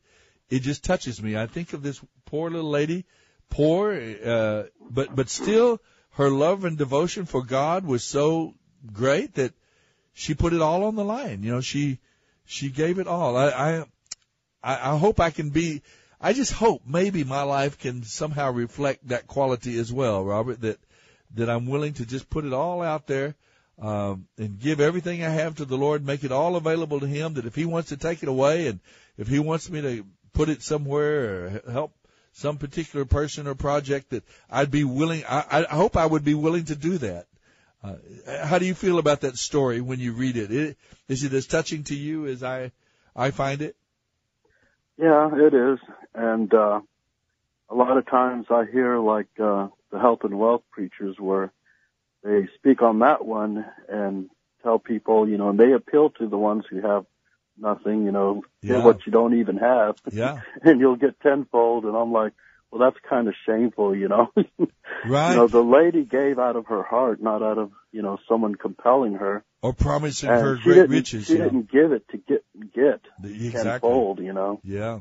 [0.50, 1.36] it just touches me.
[1.36, 3.04] I think of this poor little lady,
[3.50, 5.80] poor, uh, but but still,
[6.12, 8.54] her love and devotion for God was so
[8.92, 9.52] great that
[10.14, 11.42] she put it all on the line.
[11.42, 11.98] You know, she
[12.46, 13.36] she gave it all.
[13.36, 13.84] I I
[14.62, 15.82] I hope I can be.
[16.20, 20.60] I just hope maybe my life can somehow reflect that quality as well, Robert.
[20.60, 20.78] That
[21.34, 23.34] that I'm willing to just put it all out there
[23.80, 27.34] um, and give everything I have to the Lord, make it all available to Him.
[27.34, 28.80] That if He wants to take it away and
[29.18, 31.92] if He wants me to put it somewhere or help
[32.32, 36.34] some particular person or project that I'd be willing, I, I hope I would be
[36.34, 37.26] willing to do that.
[37.82, 37.96] Uh,
[38.44, 40.50] how do you feel about that story when you read it?
[40.50, 40.76] it?
[41.08, 42.72] Is it as touching to you as I,
[43.14, 43.76] I find it?
[44.98, 45.78] Yeah, it is.
[46.14, 46.80] And, uh,
[47.68, 51.52] a lot of times I hear like, uh, the health and wealth preachers where
[52.22, 54.30] they speak on that one and
[54.62, 57.06] tell people, you know, and they appeal to the ones who have
[57.58, 58.84] nothing, you know, yeah.
[58.84, 59.96] what you don't even have.
[60.10, 60.40] Yeah.
[60.62, 61.84] and you'll get tenfold.
[61.84, 62.32] And I'm like,
[62.70, 64.32] well, that's kind of shameful, you know.
[64.36, 64.46] right.
[65.30, 68.54] You know, the lady gave out of her heart, not out of, you know, someone
[68.54, 69.44] compelling her.
[69.62, 71.26] Or promising and her great riches.
[71.26, 71.44] She know.
[71.44, 73.62] didn't give it to get, get Exactly.
[73.62, 74.60] tenfold, you know.
[74.64, 75.00] Yeah.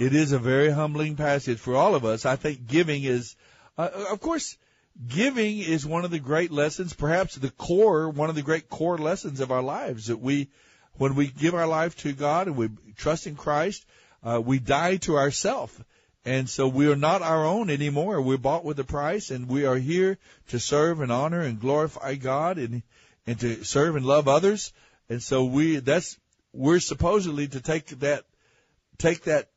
[0.00, 2.24] it is a very humbling passage for all of us.
[2.26, 3.36] I think giving is,
[3.78, 4.56] uh, of course,
[5.06, 8.98] giving is one of the great lessons, perhaps the core, one of the great core
[8.98, 10.48] lessons of our lives that we,
[10.94, 13.84] when we give our life to God and we trust in Christ,
[14.22, 15.82] uh, we die to ourself.
[16.24, 18.20] And so we are not our own anymore.
[18.20, 22.14] We're bought with a price and we are here to serve and honor and glorify
[22.14, 22.82] God and,
[23.26, 24.72] and to serve and love others.
[25.10, 26.16] And so we, that's,
[26.52, 28.24] we're supposedly to take that,
[28.96, 29.50] take that,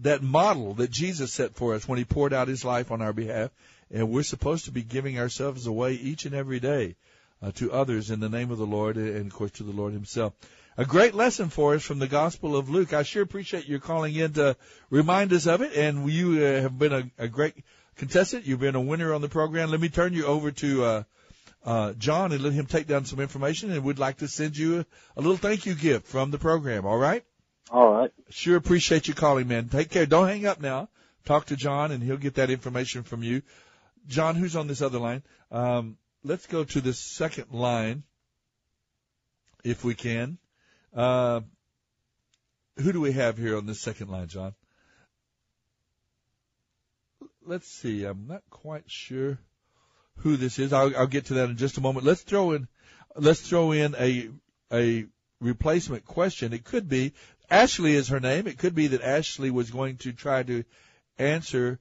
[0.00, 3.12] that model that Jesus set for us when he poured out his life on our
[3.12, 3.50] behalf.
[3.88, 6.96] And we're supposed to be giving ourselves away each and every day
[7.40, 9.92] uh, to others in the name of the Lord and of course to the Lord
[9.92, 10.32] himself
[10.76, 12.92] a great lesson for us from the Gospel of Luke.
[12.92, 14.56] I sure appreciate your calling in to
[14.90, 17.54] remind us of it, and you uh, have been a, a, great
[17.96, 18.46] contestant.
[18.46, 19.70] You've been a winner on the program.
[19.70, 21.02] Let me turn you over to uh,
[21.64, 24.80] uh, John and let him take down some information, and we'd like to send you
[24.80, 26.86] a, a little thank you gift from the program.
[26.86, 27.24] All right?
[27.70, 28.10] All right.
[28.30, 29.68] Sure appreciate you calling, man.
[29.68, 30.06] Take care.
[30.06, 30.88] Don't hang up now.
[31.24, 33.42] Talk to John, and he'll get that information from you.
[34.08, 35.22] John, who's on this other line?
[35.50, 38.02] Um, let's go to the second line,
[39.62, 40.38] if we can.
[40.94, 41.40] Uh,
[42.78, 44.54] who do we have here on this second line, John?
[47.44, 48.04] Let's see.
[48.04, 49.38] I'm not quite sure
[50.18, 50.72] who this is.
[50.72, 52.06] I'll, I'll get to that in just a moment.
[52.06, 52.68] Let's throw in,
[53.16, 54.30] let's throw in a
[54.72, 55.06] a
[55.40, 56.52] replacement question.
[56.52, 57.12] It could be
[57.50, 58.46] Ashley is her name.
[58.46, 60.64] It could be that Ashley was going to try to
[61.18, 61.80] answer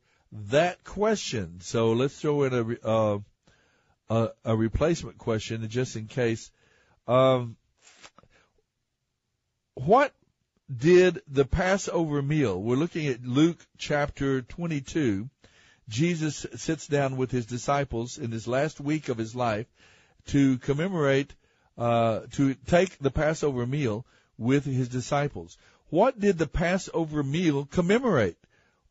[0.49, 1.61] that question.
[1.61, 3.19] So let's throw in a uh,
[4.09, 6.51] a, a replacement question just in case.
[7.07, 7.55] Um,
[9.75, 10.13] what
[10.75, 12.61] did the Passover meal?
[12.61, 15.29] We're looking at Luke chapter 22.
[15.89, 19.67] Jesus sits down with his disciples in this last week of his life
[20.27, 21.33] to commemorate,
[21.77, 24.05] uh, to take the Passover meal
[24.37, 25.57] with his disciples.
[25.89, 28.37] What did the Passover meal commemorate?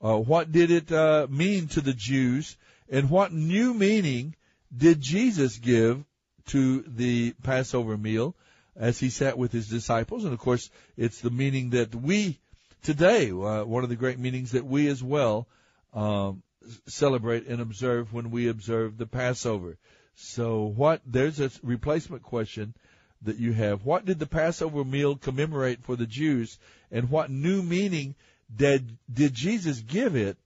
[0.03, 2.57] Uh, what did it uh, mean to the Jews?
[2.89, 4.35] And what new meaning
[4.75, 6.05] did Jesus give
[6.49, 8.35] to the Passover meal?
[8.77, 10.25] As he sat with his disciples.
[10.25, 12.39] And of course, it's the meaning that we
[12.83, 15.47] today, uh, one of the great meanings that we as well
[15.93, 16.43] um,
[16.87, 19.77] celebrate and observe when we observe the Passover.
[20.15, 21.01] So, what?
[21.07, 22.75] There's a replacement question
[23.23, 23.85] that you have.
[23.85, 26.59] What did the Passover meal commemorate for the Jews,
[26.91, 28.15] and what new meaning
[28.55, 30.37] did did Jesus give it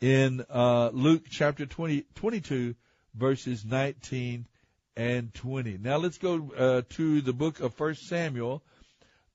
[0.00, 2.74] in uh, Luke chapter 20, 22,
[3.14, 4.46] verses 19
[4.96, 5.78] and 20.
[5.78, 8.62] Now let's go uh, to the book of First Samuel.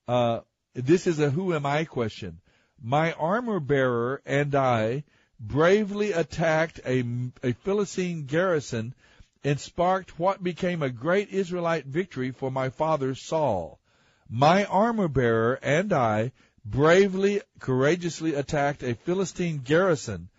[0.08, 0.42] Uh,
[0.74, 2.40] this is a who am I question.
[2.82, 5.04] My armor bearer and I
[5.40, 7.04] bravely attacked a,
[7.44, 8.94] a Philistine garrison
[9.44, 13.80] and sparked what became a great Israelite victory for my father Saul.
[14.30, 16.32] My armor bearer and I
[16.66, 20.30] bravely, courageously attacked a Philistine garrison,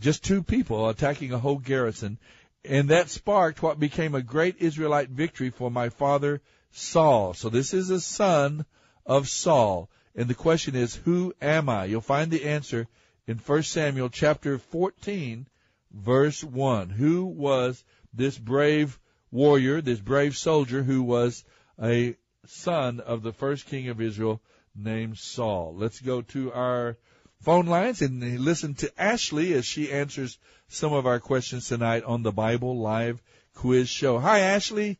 [0.00, 2.18] just two people attacking a whole garrison,
[2.64, 6.40] and that sparked what became a great Israelite victory for my father
[6.70, 7.34] Saul.
[7.34, 8.66] So this is a son
[9.06, 9.90] of Saul.
[10.14, 11.86] And the question is, who am I?
[11.86, 12.88] You'll find the answer
[13.26, 15.46] in 1 Samuel chapter 14,
[15.92, 16.90] verse 1.
[16.90, 18.98] Who was this brave
[19.30, 21.44] warrior, this brave soldier who was
[21.80, 24.42] a son of the first king of Israel
[24.74, 25.74] named Saul?
[25.76, 26.96] Let's go to our
[27.42, 32.22] phone lines and listen to Ashley as she answers some of our questions tonight on
[32.22, 33.22] the Bible Live
[33.54, 34.18] Quiz Show.
[34.18, 34.98] Hi, Ashley.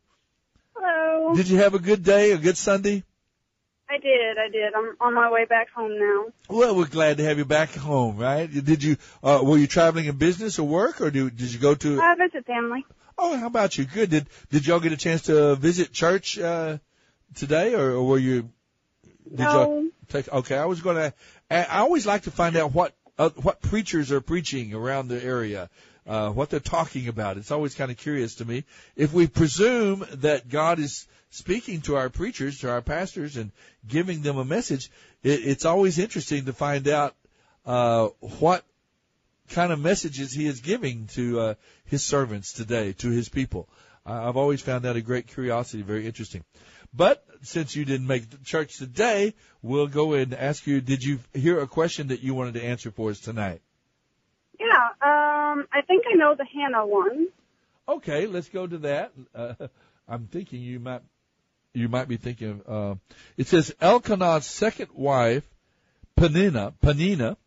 [0.75, 1.35] Hello.
[1.35, 3.03] Did you have a good day, a good Sunday?
[3.91, 4.73] I did, I did.
[4.75, 6.25] I'm on my way back home now.
[6.47, 8.47] Well, we're glad to have you back home, right?
[8.51, 11.73] Did you, uh, were you traveling in business or work, or do, did you go
[11.73, 11.99] to?
[11.99, 12.85] I visit family.
[13.17, 13.85] Oh, how about you?
[13.85, 14.11] Good.
[14.11, 16.77] Did did y'all get a chance to visit church uh,
[17.35, 18.49] today, or, or were you?
[19.27, 19.51] Did No.
[19.51, 20.31] y'all take?
[20.31, 21.13] Okay, I was going to.
[21.49, 25.69] I always like to find out what uh, what preachers are preaching around the area,
[26.07, 27.37] uh, what they're talking about.
[27.37, 28.63] It's always kind of curious to me.
[28.95, 33.51] If we presume that God is speaking to our preachers, to our pastors, and
[33.87, 34.89] giving them a message,
[35.23, 37.15] it, it's always interesting to find out
[37.65, 38.07] uh,
[38.39, 38.63] what
[39.49, 41.53] kind of messages he is giving to uh,
[41.85, 43.67] his servants today, to his people.
[44.05, 46.43] I've always found that a great curiosity, very interesting.
[46.93, 51.19] But since you didn't make the church today, we'll go and ask you, did you
[51.33, 53.61] hear a question that you wanted to answer for us tonight?
[54.59, 54.65] Yeah,
[55.01, 57.27] um, I think I know the Hannah one.
[57.87, 59.11] Okay, let's go to that.
[59.33, 59.53] Uh,
[60.07, 61.01] I'm thinking you might
[61.73, 62.95] you might be thinking of uh,
[63.37, 65.47] it says Elkanah's second wife,
[66.17, 67.37] Penina, Penina,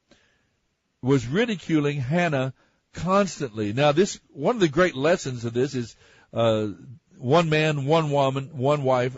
[1.03, 2.55] was ridiculing Hannah
[2.95, 3.73] constantly.
[3.73, 5.97] Now, this one of the great lessons of this is
[6.33, 6.69] uh,
[7.19, 9.17] one man, one woman, one wife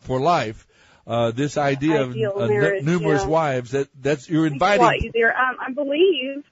[0.00, 0.66] for life.
[1.06, 3.28] Uh, this idea Ideal of marriage, numerous yeah.
[3.28, 4.84] wives that that's you're It's a inviting.
[4.84, 5.32] lot easier.
[5.34, 6.44] Um, I believe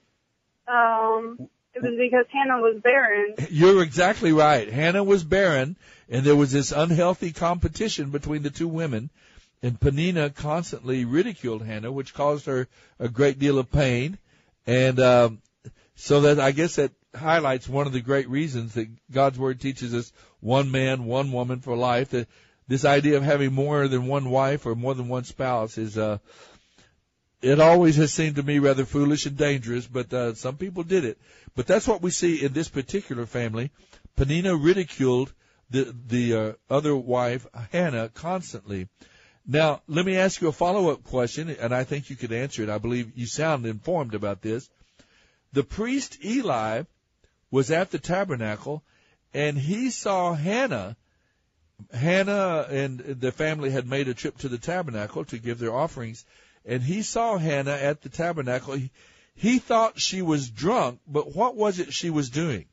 [0.66, 3.34] um, it was because Hannah was barren.
[3.51, 4.68] You're exactly right.
[4.70, 5.76] Hannah was barren,
[6.09, 9.11] and there was this unhealthy competition between the two women.
[9.62, 12.68] And Penina constantly ridiculed Hannah, which caused her
[12.99, 14.18] a great deal of pain.
[14.66, 15.42] And um,
[15.94, 19.94] so that I guess that highlights one of the great reasons that God's Word teaches
[19.94, 22.11] us one man, one woman for life.
[22.11, 22.28] That
[22.68, 26.18] this idea of having more than one wife or more than one spouse is uh,
[27.40, 31.04] it always has seemed to me rather foolish and dangerous, but uh, some people did
[31.04, 31.18] it.
[31.54, 33.70] But that's what we see in this particular family.
[34.16, 35.32] Penina ridiculed
[35.70, 38.88] the the uh, other wife Hannah constantly.
[39.46, 42.68] Now, let me ask you a follow-up question, and I think you could answer it.
[42.68, 44.68] I believe you sound informed about this.
[45.54, 46.82] The priest Eli
[47.50, 48.82] was at the tabernacle,
[49.32, 50.96] and he saw Hannah.
[51.92, 56.24] Hannah and the family had made a trip to the tabernacle to give their offerings,
[56.64, 58.74] and he saw Hannah at the tabernacle.
[58.74, 58.90] He,
[59.34, 62.66] he thought she was drunk, but what was it she was doing?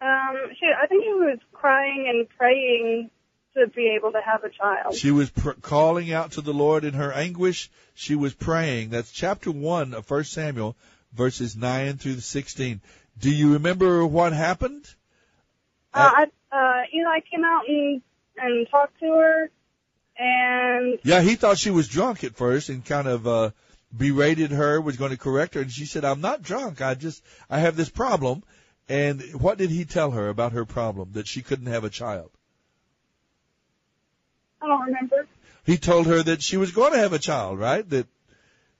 [0.00, 3.10] Um, she, I think she was crying and praying
[3.54, 4.94] to be able to have a child.
[4.94, 7.70] She was pr- calling out to the Lord in her anguish.
[7.94, 8.90] She was praying.
[8.90, 10.76] That's chapter 1 of 1 Samuel,
[11.12, 12.80] verses 9 through 16.
[13.18, 14.84] Do you remember what happened?
[15.94, 18.02] Uh, I, uh, Eli came out and
[18.36, 19.50] and talked to her,
[20.18, 23.50] and Yeah, he thought she was drunk at first and kind of uh
[23.96, 26.80] berated her, was going to correct her, and she said, I'm not drunk.
[26.80, 28.42] I just, I have this problem.
[28.88, 31.12] And what did he tell her about her problem?
[31.12, 32.30] That she couldn't have a child.
[34.60, 35.26] I don't remember.
[35.64, 37.88] He told her that she was going to have a child, right?
[37.88, 38.06] That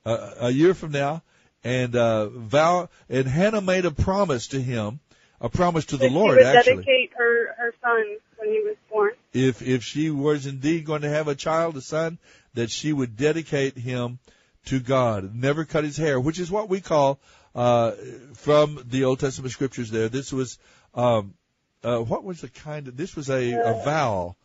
[0.04, 1.22] uh, a year from now,
[1.62, 5.00] and uh, vow and Hannah made a promise to him,
[5.40, 6.74] a promise to the that Lord she would actually.
[6.76, 8.04] dedicate her her son
[8.38, 9.10] when he was born.
[9.32, 12.18] if if she was indeed going to have a child, a son,
[12.54, 14.18] that she would dedicate him
[14.66, 17.18] to God, never cut his hair, which is what we call
[17.54, 17.92] uh,
[18.34, 19.90] from the Old Testament scriptures.
[19.90, 20.58] There, this was
[20.94, 21.34] um,
[21.82, 24.36] uh, what was the kind of this was a, a vow,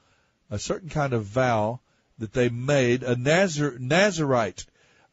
[0.51, 1.79] a certain kind of vow
[2.17, 4.65] that they made a Nazar Nazarite.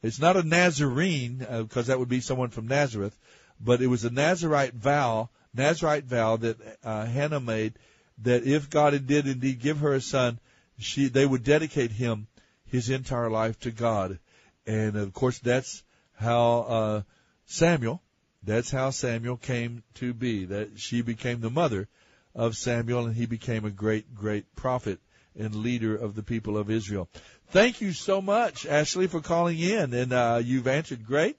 [0.02, 3.16] It's not a Nazarene because that would be someone from Nazareth,
[3.60, 7.74] but it was a Nazarite vow, Nazarite vow that uh, Hannah made
[8.22, 10.38] that if God did indeed give her a son,
[10.78, 12.26] she they would dedicate him
[12.66, 14.18] his entire life to God,
[14.66, 15.82] and of course that's
[16.14, 17.02] how uh,
[17.46, 18.02] Samuel,
[18.42, 20.46] that's how Samuel came to be.
[20.46, 21.88] That she became the mother
[22.34, 24.98] of Samuel, and he became a great, great prophet
[25.38, 27.08] and leader of the people of Israel.
[27.48, 31.38] Thank you so much, Ashley, for calling in, and uh, you've answered great.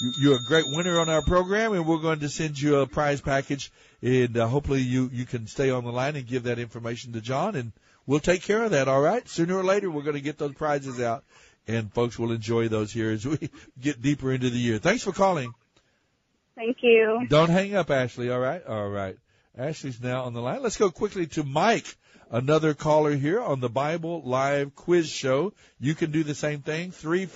[0.00, 2.86] You- You're a great winner on our program, and we're going to send you a
[2.86, 3.70] prize package,
[4.02, 7.20] and uh, hopefully you you can stay on the line and give that information to
[7.20, 7.72] John, and
[8.06, 8.88] we'll take care of that.
[8.88, 9.26] All right.
[9.28, 11.22] Sooner or later, we're going to get those prizes out,
[11.68, 13.38] and folks will enjoy those here as we
[13.80, 14.78] get deeper into the year.
[14.78, 15.54] Thanks for calling.
[16.56, 17.26] Thank you.
[17.28, 18.30] Don't hang up, Ashley.
[18.30, 18.64] All right.
[18.66, 19.16] All right.
[19.56, 20.62] Ashley's now on the line.
[20.62, 21.96] Let's go quickly to Mike,
[22.30, 25.52] another caller here on the Bible Live Quiz Show.
[25.80, 26.90] You can do the same thing.
[26.90, 27.26] Three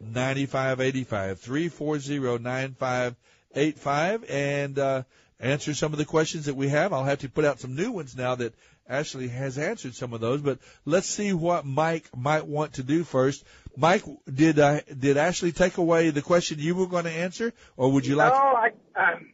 [0.00, 1.40] four zero ninety five eighty five.
[1.40, 3.16] Three four zero nine five
[3.54, 5.02] eight five, and uh,
[5.38, 6.92] answer some of the questions that we have.
[6.92, 8.54] I'll have to put out some new ones now that
[8.88, 10.40] Ashley has answered some of those.
[10.40, 13.44] But let's see what Mike might want to do first.
[13.76, 17.92] Mike, did uh, did Ashley take away the question you were going to answer, or
[17.92, 18.32] would you like?
[18.32, 18.38] To?
[18.38, 19.32] No, I, um,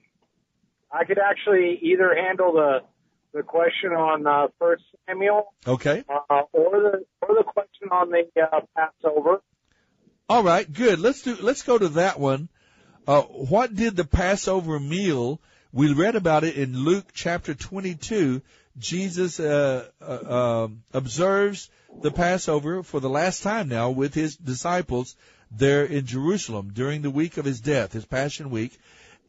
[0.92, 2.82] I could actually either handle the
[3.32, 6.04] the question on uh, First Samuel, Okay.
[6.08, 9.42] uh, or the or the question on the uh, Passover.
[10.28, 10.98] All right, good.
[10.98, 11.36] Let's do.
[11.40, 12.48] Let's go to that one.
[13.06, 15.40] Uh, what did the Passover meal?
[15.72, 18.42] We read about it in Luke chapter 22.
[18.76, 21.70] Jesus uh, uh, um, observes
[22.02, 25.14] the Passover for the last time now with his disciples
[25.52, 28.76] there in Jerusalem during the week of his death, his Passion Week.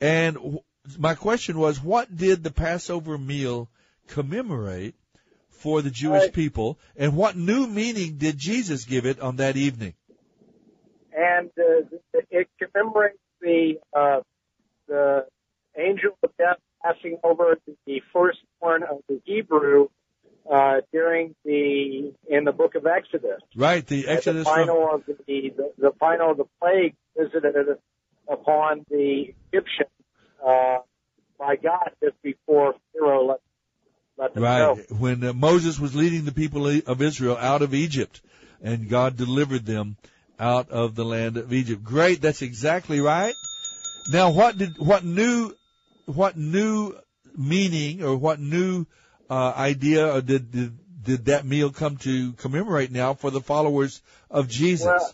[0.01, 0.59] And w-
[0.97, 3.69] my question was, what did the Passover meal
[4.07, 4.95] commemorate
[5.49, 9.93] for the Jewish people, and what new meaning did Jesus give it on that evening?
[11.17, 11.97] And uh,
[12.29, 14.19] it commemorates the uh,
[14.87, 15.25] the
[15.77, 19.87] angel of death passing over the firstborn of the Hebrew
[20.51, 23.41] uh, during the in the book of Exodus.
[23.55, 27.77] Right, the Exodus the final of the, the the final of the plague visited
[28.29, 29.89] upon the Egyptians
[30.45, 30.77] uh,
[31.39, 33.39] by God just before Pharaoh let
[34.17, 34.95] let them right go.
[34.95, 38.21] when uh, Moses was leading the people of Israel out of Egypt,
[38.61, 39.97] and God delivered them
[40.39, 41.83] out of the land of Egypt.
[41.83, 43.33] Great, that's exactly right.
[44.11, 45.53] Now, what did what new
[46.05, 46.93] what new
[47.35, 48.85] meaning or what new
[49.29, 54.49] uh, idea did, did did that meal come to commemorate now for the followers of
[54.49, 54.85] Jesus?
[54.85, 55.13] Well,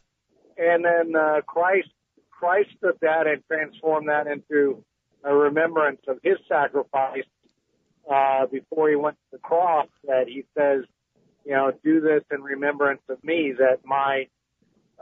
[0.57, 1.89] and then uh, Christ
[2.31, 4.83] Christ took that and transformed that into
[5.23, 7.23] a remembrance of his sacrifice
[8.11, 9.87] uh, before he went to the cross.
[10.05, 10.83] That he says,
[11.45, 13.53] you know, do this in remembrance of me.
[13.57, 14.27] That my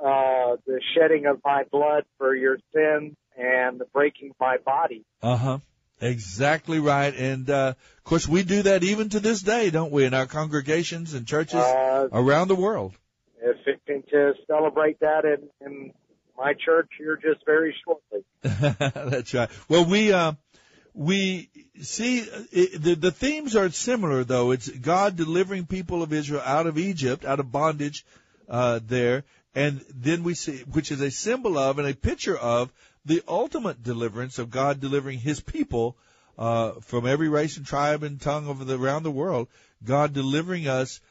[0.03, 5.05] uh, the shedding of my blood for your sins and the breaking of my body.
[5.21, 5.59] Uh huh.
[6.01, 7.13] Exactly right.
[7.15, 10.25] And uh, of course, we do that even to this day, don't we, in our
[10.25, 12.93] congregations and churches Uh, around the world.
[13.39, 15.93] If fixing to celebrate that in, in
[16.37, 18.23] my church here just very shortly.
[18.41, 19.49] That's right.
[19.69, 20.33] Well, we uh,
[20.93, 21.49] we
[21.81, 24.51] see uh, it, the the themes are similar though.
[24.51, 28.05] It's God delivering people of Israel out of Egypt, out of bondage
[28.49, 29.23] uh, there,
[29.53, 32.71] and then we see, which is a symbol of and a picture of
[33.05, 35.97] the ultimate deliverance of God delivering His people
[36.37, 39.47] uh, from every race and tribe and tongue of the around the world.
[39.83, 41.01] God delivering us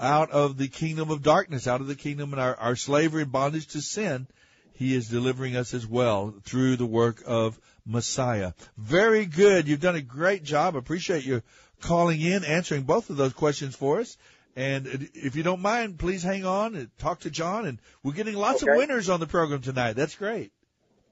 [0.00, 3.32] out of the kingdom of darkness, out of the kingdom and our, our slavery and
[3.32, 4.26] bondage to sin.
[4.74, 8.52] He is delivering us as well through the work of Messiah.
[8.76, 9.68] Very good.
[9.68, 10.76] You've done a great job.
[10.76, 11.42] Appreciate you
[11.80, 14.16] calling in, answering both of those questions for us.
[14.54, 17.66] And if you don't mind, please hang on and talk to John.
[17.66, 19.94] And we're getting lots of winners on the program tonight.
[19.94, 20.52] That's great.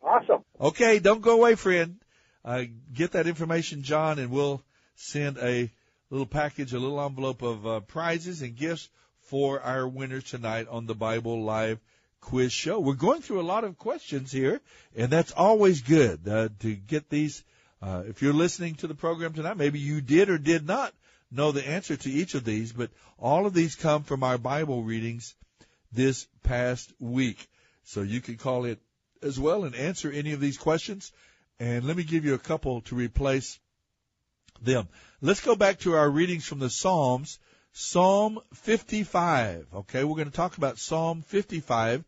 [0.03, 0.45] Awesome.
[0.61, 1.97] Okay, don't go away, friend.
[2.45, 4.63] Uh, get that information, John, and we'll
[4.97, 5.71] send a
[6.11, 8.89] little package, a little envelope of uh, prizes and gifts
[9.21, 11.79] for our winners tonight on the Bible Live
[12.21, 12.81] Quiz Show.
[12.81, 14.61] We're going through a lot of questions here,
[14.97, 17.45] and that's always good uh, to get these.
[17.83, 20.93] Uh, if you're listening to the program tonight, maybe you did or did not
[21.31, 24.83] know the answer to each of these, but all of these come from our Bible
[24.83, 25.35] readings
[25.93, 27.49] this past week.
[27.85, 28.79] So you can call it
[29.23, 31.13] as well and answer any of these questions.
[31.59, 33.59] And let me give you a couple to replace
[34.63, 34.89] them.
[35.21, 37.39] Let's go back to our readings from the Psalms.
[37.73, 39.67] Psalm 55.
[39.75, 42.05] Okay, we're going to talk about Psalm 55.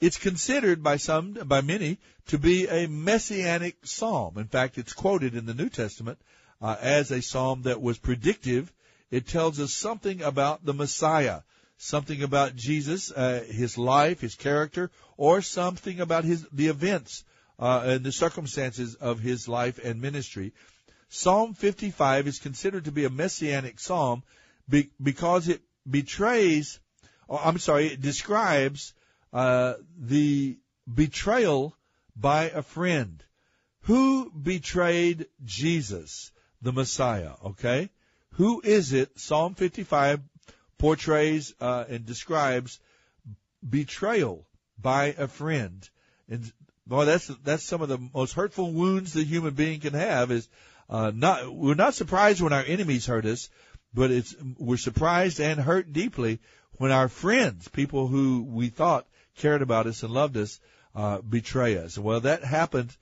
[0.00, 1.98] It's considered by some, by many,
[2.28, 4.38] to be a messianic psalm.
[4.38, 6.18] In fact, it's quoted in the New Testament
[6.62, 8.72] uh, as a psalm that was predictive.
[9.10, 11.40] It tells us something about the Messiah,
[11.76, 17.24] something about Jesus, uh, his life, his character, or something about his the events
[17.58, 20.52] uh, and the circumstances of his life and ministry.
[21.08, 24.22] Psalm 55 is considered to be a messianic psalm
[24.68, 26.80] be, because it betrays,
[27.28, 28.94] or I'm sorry, it describes
[29.32, 30.56] uh, the
[30.92, 31.76] betrayal
[32.16, 33.22] by a friend.
[33.82, 36.30] Who betrayed Jesus?
[36.62, 37.32] The Messiah.
[37.44, 37.90] Okay,
[38.32, 39.18] who is it?
[39.18, 40.20] Psalm 55
[40.78, 42.80] portrays uh, and describes
[43.68, 44.46] betrayal
[44.80, 45.88] by a friend,
[46.28, 46.50] and
[46.86, 50.30] boy, that's that's some of the most hurtful wounds the human being can have.
[50.30, 50.48] Is
[50.88, 53.48] uh, not we're not surprised when our enemies hurt us,
[53.94, 56.40] but it's we're surprised and hurt deeply
[56.72, 59.06] when our friends, people who we thought
[59.36, 60.58] cared about us and loved us,
[60.94, 61.96] uh, betray us.
[61.96, 62.96] Well, that happened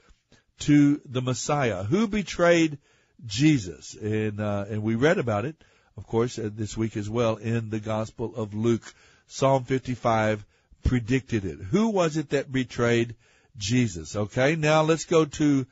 [0.60, 1.82] to the Messiah.
[1.82, 2.78] Who betrayed
[3.24, 3.94] Jesus?
[3.94, 5.56] And uh, and we read about it,
[5.96, 8.94] of course, uh, this week as well in the Gospel of Luke.
[9.26, 10.44] Psalm 55
[10.82, 11.58] predicted it.
[11.58, 13.14] Who was it that betrayed
[13.56, 14.16] Jesus?
[14.16, 15.66] Okay, now let's go to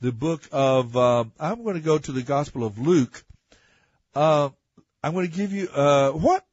[0.00, 0.96] the book of.
[0.96, 3.22] Uh, I'm going to go to the Gospel of Luke.
[4.14, 4.50] Uh,
[5.02, 6.44] I'm going to give you uh, what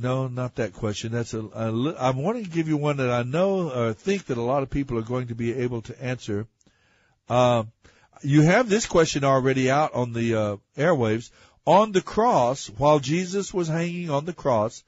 [0.00, 1.10] no, not that question.
[1.10, 1.94] That's a, a.
[1.98, 4.70] I want to give you one that I know or think that a lot of
[4.70, 6.46] people are going to be able to answer.
[7.28, 7.64] Uh,
[8.22, 11.30] you have this question already out on the uh, airwaves.
[11.66, 14.82] On the cross, while Jesus was hanging on the cross,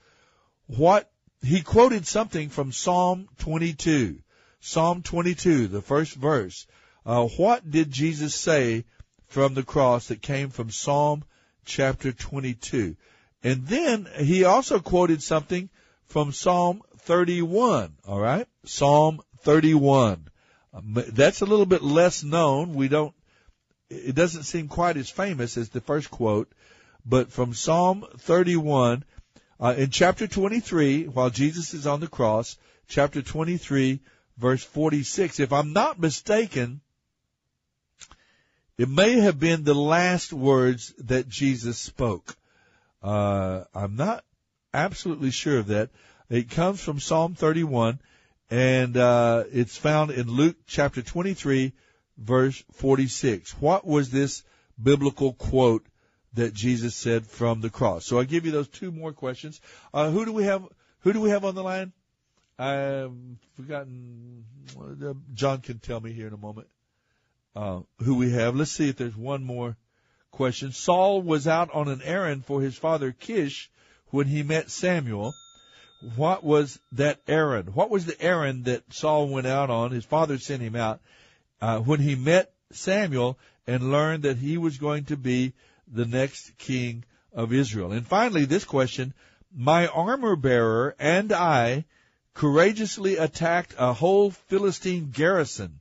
[0.67, 1.11] what
[1.43, 4.19] he quoted something from Psalm 22.
[4.61, 6.67] Psalm 22, the first verse.
[7.05, 8.85] Uh, what did Jesus say
[9.29, 11.25] from the cross that came from Psalm
[11.65, 12.97] chapter 22?
[13.43, 15.71] And then he also quoted something
[16.07, 18.47] from Psalm 31, all right?
[18.65, 20.29] Psalm 31.
[20.75, 22.75] Um, that's a little bit less known.
[22.75, 23.15] We don't,
[23.91, 26.51] it doesn't seem quite as famous as the first quote,
[27.05, 29.05] but from Psalm 31,
[29.61, 32.57] uh, in chapter 23, while Jesus is on the cross,
[32.89, 34.01] chapter 23,
[34.39, 36.81] verse 46, if I'm not mistaken,
[38.79, 42.37] it may have been the last words that Jesus spoke.
[43.03, 44.25] Uh, I'm not
[44.73, 45.91] absolutely sure of that.
[46.31, 47.99] It comes from Psalm 31,
[48.51, 51.73] and uh, it's found in Luke chapter 23,
[52.21, 53.53] verse 46.
[53.61, 54.45] What was this
[54.81, 55.85] biblical quote
[56.35, 58.07] that Jesus said from the cross?
[58.07, 59.61] So I give you those two more questions.
[59.93, 60.65] Uh, who do we have?
[61.01, 61.93] Who do we have on the line?
[62.59, 63.13] I've
[63.57, 64.45] forgotten.
[65.35, 66.69] John can tell me here in a moment
[67.57, 68.55] uh, who we have.
[68.55, 69.77] Let's see if there's one more
[70.31, 70.73] question.
[70.73, 73.71] Saul was out on an errand for his father Kish
[74.09, 75.35] when he met Samuel.
[76.17, 77.75] What was that errand?
[77.75, 79.91] What was the errand that Saul went out on?
[79.91, 81.01] His father sent him out
[81.61, 85.53] uh, when he met Samuel and learned that he was going to be
[85.87, 87.93] the next king of Israel.
[87.93, 89.15] And finally, this question:
[89.55, 91.85] My armor bearer and I
[92.35, 95.81] courageously attacked a whole Philistine garrison,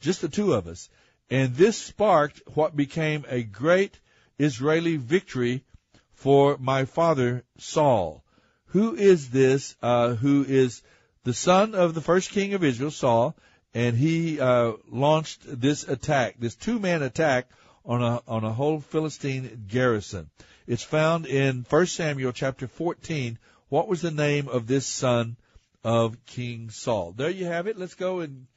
[0.00, 0.88] just the two of us.
[1.30, 3.98] And this sparked what became a great
[4.38, 5.64] Israeli victory
[6.12, 8.24] for my father Saul.
[8.68, 9.76] Who is this?
[9.82, 10.82] Uh, who is
[11.24, 13.36] the son of the first king of Israel, Saul,
[13.78, 17.48] and he uh, launched this attack, this two-man attack
[17.84, 20.30] on a on a whole Philistine garrison.
[20.66, 23.38] It's found in 1 Samuel chapter 14.
[23.68, 25.36] What was the name of this son
[25.84, 27.12] of King Saul?
[27.12, 27.78] There you have it.
[27.78, 28.48] Let's go and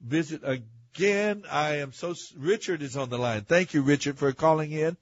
[0.00, 1.44] visit again.
[1.48, 3.42] I am so Richard is on the line.
[3.42, 4.96] Thank you, Richard, for calling in.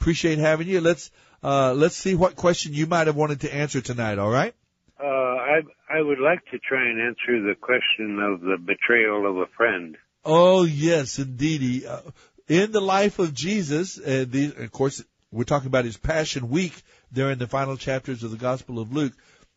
[0.00, 0.80] Appreciate having you.
[0.80, 1.10] Let's
[1.44, 4.18] uh, let's see what question you might have wanted to answer tonight.
[4.18, 4.54] All right.
[4.98, 9.36] Uh, I I would like to try and answer the question of the betrayal of
[9.38, 9.96] a friend.
[10.24, 11.84] Oh yes, indeed.
[11.84, 12.00] Uh,
[12.48, 16.74] in the life of Jesus, uh, the, of course, we're talking about his Passion Week
[17.10, 19.12] there in the final chapters of the Gospel of Luke.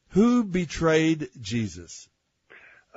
[0.09, 2.07] Who betrayed Jesus?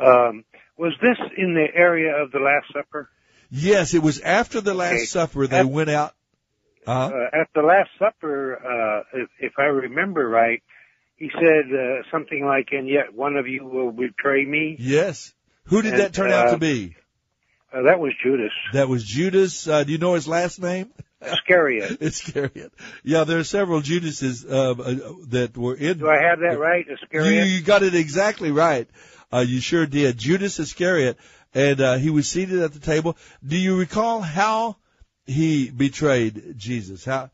[0.01, 0.45] Um,
[0.77, 3.11] was this in the area of the Last Supper?
[3.51, 5.05] Yes, it was after the Last Okay.
[5.07, 5.47] Supper.
[5.47, 6.15] They At- went out.
[6.87, 7.13] Uh-huh.
[7.15, 10.63] Uh, at the Last Supper, uh, if, if I remember right,
[11.19, 15.33] he said uh, something like, "And yet one of you will betray me." Yes.
[15.65, 16.97] Who did And, that turn out uh, to be?
[17.71, 19.69] Uh, that was Judas That was Judas.
[19.69, 20.91] Uh, do you know his last name?
[21.21, 21.99] Iscariot.
[22.01, 22.73] Iscariot.
[23.05, 24.95] Yeah, there are several Judases uh, uh,
[25.29, 25.99] that were in.
[25.99, 27.47] Do I have that right, You, Iscariot?
[27.49, 28.89] you got it exactly right.
[29.31, 30.17] Uh, you sure did.
[30.17, 31.19] Judas Iscariot,
[31.55, 33.17] and uh, he was seated at the table.
[33.47, 34.77] Do you recall how
[35.27, 37.05] he betrayed Jesus?
[37.05, 37.31] How?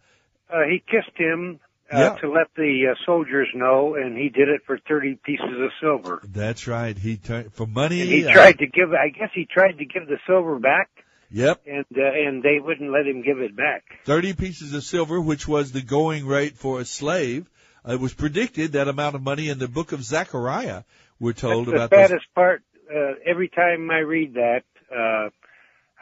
[0.52, 1.60] Uh, he kissed him
[1.92, 2.14] uh, Yeah.
[2.20, 6.20] to let the uh, soldiers know, and he did it for thirty pieces of silver.
[6.24, 6.96] That's right.
[6.96, 8.00] He turned for money.
[8.00, 8.92] And he uh, tried to give.
[8.92, 10.88] I guess he tried to give the silver back,
[11.30, 11.62] Yep.
[11.66, 13.84] and uh, and they wouldn't let him give it back.
[14.04, 17.48] 30 pieces of silver, which was the going rate for a slave.
[17.86, 20.84] Uh, It was predicted that amount of money in the book of Zechariah.
[21.20, 22.08] We're told That's about the this.
[22.08, 22.62] saddest part.
[22.90, 25.30] Uh, every time I read that, uh,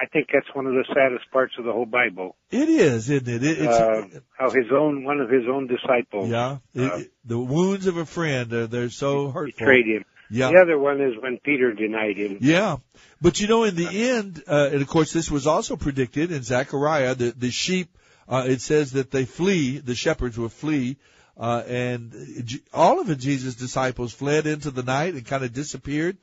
[0.03, 2.35] I think that's one of the saddest parts of the whole Bible.
[2.51, 3.45] It is, isn't it?
[3.45, 4.03] it it's, uh,
[4.37, 6.59] how his own one of his own disciples yeah.
[6.75, 9.59] It, uh, it- the wounds of a friend, uh, they're so hurtful.
[9.59, 10.05] betrayed him.
[10.29, 10.51] Yeah.
[10.51, 12.39] The other one is when Peter denied him.
[12.41, 12.79] Yeah.
[13.21, 16.43] But you know, in the end, uh, and of course this was also predicted in
[16.43, 17.97] Zechariah, the, the sheep,
[18.29, 20.97] uh, it says that they flee, the shepherds will flee,
[21.39, 26.17] uh, and all of Jesus disciples fled into the night and kind of disappeared.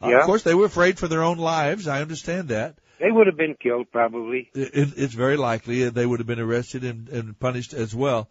[0.00, 0.18] Uh, Yeah.
[0.20, 1.86] Of course, they were afraid for their own lives.
[1.86, 2.76] I understand that.
[2.98, 4.50] They would have been killed probably.
[4.54, 7.94] It, it- it's very likely that they would have been arrested and, and punished as
[7.94, 8.28] well.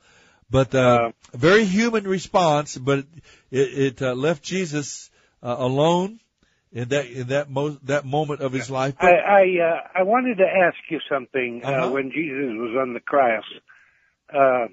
[0.50, 3.00] But uh, a very human response, but
[3.52, 5.10] it, it uh, left Jesus
[5.42, 6.20] uh, alone
[6.72, 8.94] in that in that mo- that moment of his life.
[9.00, 11.90] I I, uh, I wanted to ask you something uh, Uh-huh.
[11.92, 13.44] when Jesus was on the cross.
[14.32, 14.68] Uh,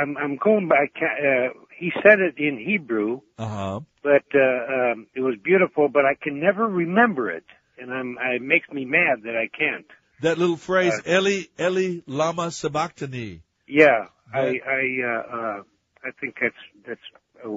[0.00, 0.86] I'm I'm going by.
[1.00, 1.48] Uh,
[1.78, 3.80] he said it in Hebrew, Uh huh.
[4.02, 5.88] but uh, um, it was beautiful.
[5.88, 7.44] But I can never remember it,
[7.78, 9.86] and I'm it makes me mad that I can't.
[10.20, 13.42] That little phrase, Eli Eli lama sabachthani.
[13.66, 15.62] Yeah, I I uh, uh,
[16.04, 16.54] I think that's
[16.86, 17.00] that's
[17.44, 17.56] uh,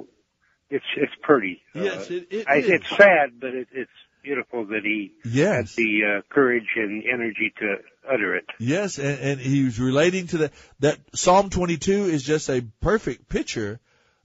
[0.70, 1.62] it's it's pretty.
[1.74, 2.68] Yes, uh, it- it I, is.
[2.68, 3.90] It's sad, but it, it's
[4.22, 5.76] beautiful that he Yes.
[5.76, 7.76] had the uh, courage and energy to
[8.12, 8.46] utter it.
[8.58, 10.52] Yes, and, and he was relating to that.
[10.80, 13.78] That Psalm 22 is just a perfect picture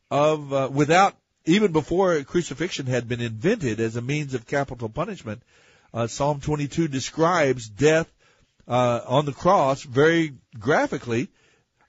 [0.09, 1.15] of uh, without
[1.45, 5.43] even before crucifixion had been invented as a means of capital punishment.
[5.93, 8.11] Uh, Psalm 22 describes death
[8.67, 11.29] uh, on the cross very graphically.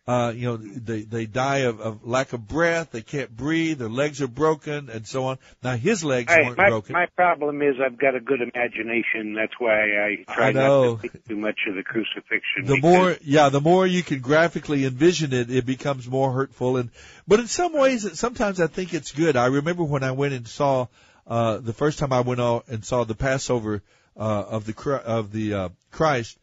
[0.04, 3.88] Uh, you know, they they die of, of lack of breath, they can't breathe, their
[3.88, 5.38] legs are broken, and so on.
[5.62, 6.92] Now his legs I, weren't my, broken.
[6.92, 9.34] my problem is I've got a good imagination.
[9.34, 12.64] That's why I try I not to think too much of the crucifixion.
[12.64, 16.90] the more yeah the more you can graphically envision it it becomes more hurtful and
[17.28, 20.48] but in some ways sometimes i think it's good i remember when i went and
[20.48, 20.88] saw
[21.26, 23.82] uh the first time i went out and saw the passover
[24.16, 26.38] uh of the of the uh christ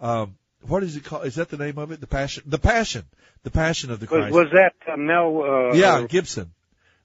[0.00, 3.04] um what is it called is that the name of it the passion the passion
[3.42, 5.42] the passion of the christ was that uh, Mel?
[5.42, 6.52] Uh, yeah gibson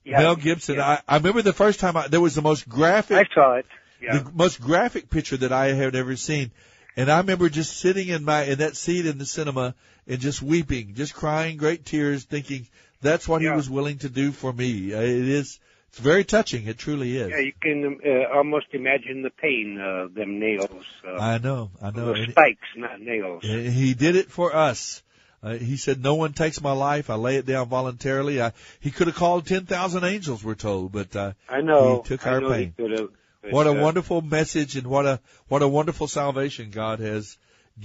[0.04, 3.16] Yeah, mel gibson I, I remember the first time I, there was the most graphic
[3.16, 3.66] I saw it.
[4.00, 4.18] Yeah.
[4.18, 6.52] the most graphic picture that I had ever seen.
[6.96, 9.74] And I remember just sitting in my in that seat in the cinema
[10.06, 12.66] and just weeping, just crying great tears, thinking
[13.02, 14.94] that's what he was willing to do for me.
[14.94, 15.60] Uh, It is
[15.90, 16.68] it's very touching.
[16.68, 17.30] It truly is.
[17.30, 20.84] Yeah, you can uh, almost imagine the pain of them nails.
[21.04, 22.14] Uh, I know, I know.
[22.14, 23.42] spikes, not nails.
[23.42, 25.02] he did it for us.
[25.42, 27.10] Uh, he said, "No one takes my life.
[27.10, 30.92] I lay it down voluntarily." I, he could have called ten thousand angels, we're told,
[30.92, 32.02] but uh, I know.
[32.02, 32.74] he took I our pain.
[32.76, 33.08] He have.
[33.42, 35.18] but, what a uh, wonderful message, and what a
[35.48, 37.36] what a wonderful salvation God has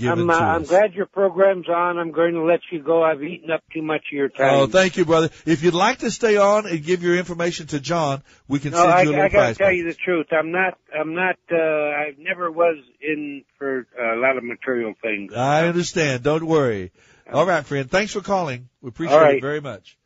[0.04, 0.34] I'm, uh.
[0.34, 1.98] I'm glad your program's on.
[1.98, 3.04] I'm going to let you go.
[3.04, 4.54] I've eaten up too much of your time.
[4.54, 5.30] Oh, thank you, brother.
[5.46, 8.80] If you'd like to stay on and give your information to John, we can no,
[8.80, 10.28] send I, you a little I gotta tell you the truth.
[10.32, 10.78] I'm not.
[10.98, 11.38] I'm not.
[11.52, 15.34] Uh, I never was in for a lot of material things.
[15.34, 16.24] I understand.
[16.24, 16.92] Don't worry.
[17.32, 17.90] All right, friend.
[17.90, 18.70] Thanks for calling.
[18.82, 19.36] We appreciate right.
[19.36, 19.98] it very much.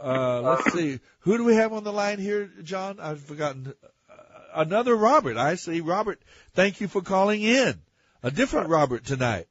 [0.00, 1.00] Uh, let's see.
[1.20, 3.00] Who do we have on the line here, John?
[3.00, 3.72] I've forgotten.
[4.10, 4.14] Uh,
[4.54, 5.36] another Robert.
[5.36, 5.80] I see.
[5.80, 6.20] Robert,
[6.54, 7.80] thank you for calling in.
[8.22, 9.46] A different Robert tonight.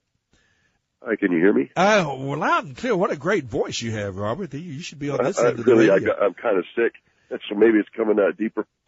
[1.04, 1.70] Hi, can you hear me?
[1.76, 2.96] Uh, well, loud and clear.
[2.96, 4.54] What a great voice you have, Robert.
[4.54, 6.14] You should be on this I, end of the really, I radio.
[6.14, 6.94] got, I'm kind of sick,
[7.50, 8.68] so maybe it's coming out deeper.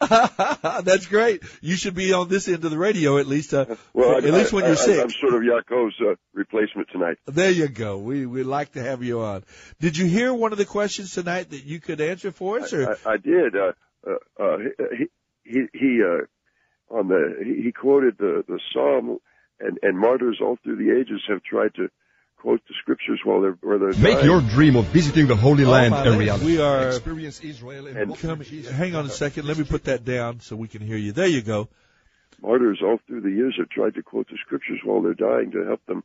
[0.84, 1.42] That's great.
[1.60, 3.52] You should be on this end of the radio at least.
[3.52, 5.02] Uh, Well, for- I, at least when you're I, sick.
[5.02, 7.18] I'm sort of Yaakov's uh, replacement tonight.
[7.26, 7.98] There you go.
[7.98, 9.44] We we like to have you on.
[9.80, 12.72] Did you hear one of the questions tonight that you could answer for us?
[12.72, 13.56] Or I, I did.
[13.56, 13.72] Uh,
[14.06, 14.58] uh, uh,
[14.96, 15.06] he
[15.42, 19.18] he, he uh, on the he, he quoted the the psalm,
[19.64, 21.88] and and martyrs all through the ages have tried to
[22.36, 24.26] quote the scriptures while they're while they're Make dying.
[24.26, 26.44] your dream of visiting the Holy Oh, Land my a reality.
[26.46, 29.46] We are- Experience Israel in And- Come- hang on a second.
[29.46, 31.12] Let me put that down so we can hear you.
[31.12, 31.68] There you go.
[32.42, 35.64] martyrs all through the years have tried to quote the scriptures while they're dying to
[35.64, 36.02] help them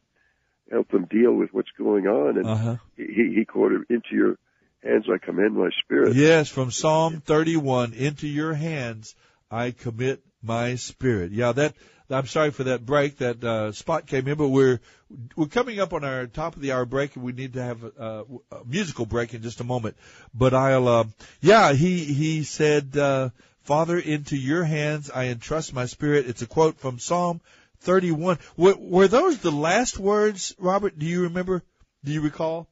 [0.72, 2.38] help them deal with what's going on.
[2.38, 2.76] And Uh-huh.
[2.95, 4.38] he he quoted, "Into your
[4.84, 7.93] hands I commend my spirit." Yes, from Psalm 31.
[7.93, 9.16] Into your hands
[9.51, 11.32] I commit my spirit.
[11.32, 11.74] Yeah, that.
[12.10, 13.18] I'm sorry for that break.
[13.18, 14.80] That uh, spot came in, but we're
[15.36, 17.84] we're coming up on our top of the hour break, and we need to have
[17.84, 19.95] a, a musical break in just a moment.
[20.34, 20.88] But I'll.
[20.88, 21.03] Uh,
[21.41, 23.30] yeah, he he said, uh,
[23.62, 27.41] "Father, into your hands I entrust my spirit." It's a quote from Psalm
[27.82, 28.39] 31.
[28.57, 30.97] Were, were those the last words, Robert?
[30.97, 31.64] Do you remember?
[32.03, 32.68] Do you recall?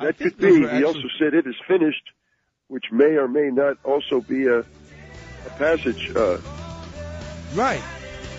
[0.00, 0.60] That could be.
[0.60, 2.10] were He also said, "It is finished,"
[2.66, 6.10] which may or may not also be a, a passage.
[6.14, 6.38] Uh,
[7.54, 7.82] Right.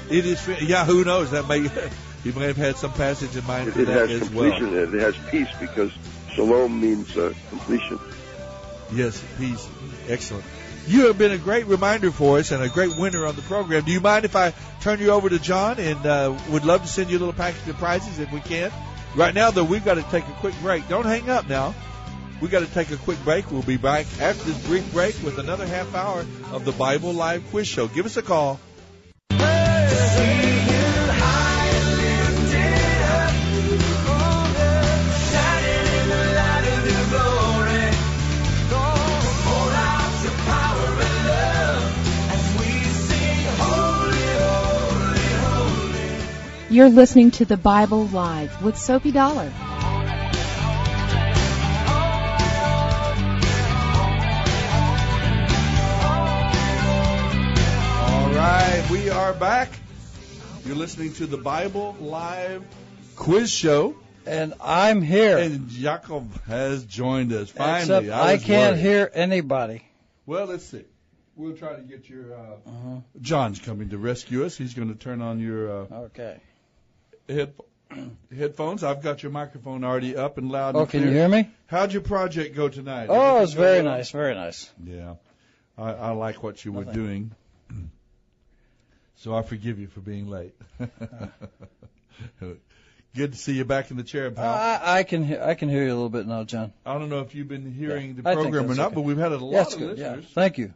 [0.09, 0.47] It is.
[0.61, 0.85] Yeah.
[0.85, 1.31] Who knows?
[1.31, 1.69] That may.
[2.23, 4.51] He may have had some passage in mind it, for it that has as well.
[4.51, 4.93] completion.
[4.93, 5.89] It has peace because
[6.33, 7.97] shalom means uh, completion.
[8.91, 9.69] Yes, peace.
[10.09, 10.43] Excellent.
[10.87, 13.85] You have been a great reminder for us and a great winner on the program.
[13.85, 16.87] Do you mind if I turn you over to John and uh, would love to
[16.87, 18.71] send you a little package of prizes if we can?
[19.15, 20.87] Right now, though, we've got to take a quick break.
[20.87, 21.75] Don't hang up now.
[22.41, 23.51] We've got to take a quick break.
[23.51, 27.47] We'll be back after this brief break with another half hour of the Bible Live
[27.49, 27.87] Quiz Show.
[27.87, 28.59] Give us a call.
[46.79, 49.51] You're listening to the Bible Live with Soapy Dollar.
[58.05, 59.71] All right, we are back.
[60.69, 62.63] You're listening to the Bible Live
[63.15, 63.95] Quiz Show.
[64.27, 65.39] And I'm here.
[65.39, 67.49] And Jacob has joined us.
[67.49, 68.81] Finally, Except I, I, can't worried.
[68.83, 69.81] hear anybody.
[70.27, 70.85] Well, let's see.
[71.35, 72.35] We'll try to get your.
[72.35, 72.95] Uh, Uh-huh.
[73.19, 74.55] John's coming to rescue us.
[74.55, 76.37] He's going to turn on your uh, Okay.
[77.27, 77.55] head,
[78.31, 78.83] headphones.
[78.83, 80.75] I've got your microphone already up and loud.
[80.75, 81.49] Oh, and can you hear me?
[81.65, 83.07] How'd your project go tonight?
[83.09, 83.97] Oh, Everything it's go very well?
[83.97, 84.69] nice, very nice.
[84.85, 85.15] Yeah,
[85.79, 87.31] I, I like what you were doing,
[89.19, 90.53] so I forgive you for being late.
[93.15, 94.45] Good to see you back in the chair, pal.
[94.53, 96.73] I, I can he- I can hear you a little bit now, John.
[96.85, 98.95] I don't know if you've been hearing Yeah, the program or not, okay.
[98.95, 99.97] but we've had a lot Yeah, it's of good.
[99.97, 100.73] Yeah, thank you.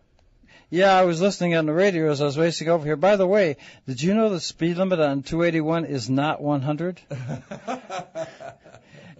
[0.71, 2.95] Yeah, I was listening on the radio as I was racing over here.
[2.95, 6.99] By the way, did you know the speed limit on 281 is not 100?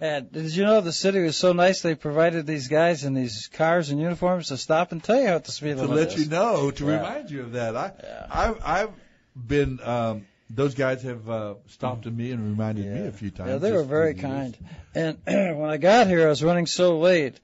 [0.00, 3.48] and did you know the city was so nice they provided these guys in these
[3.52, 5.90] cars and uniforms to stop and tell you what the speed limit?
[5.90, 6.96] to let you know, to Yeah.
[6.96, 7.76] remind you of that.
[7.76, 7.92] I,
[8.28, 8.90] I've, I've
[9.34, 9.80] been.
[9.82, 13.50] Um, those guys have uh, stopped at me and reminded me a few times.
[13.50, 14.56] Yeah, they were very through the years.
[14.94, 15.18] kind.
[15.26, 17.40] And when I got here, I was running so late,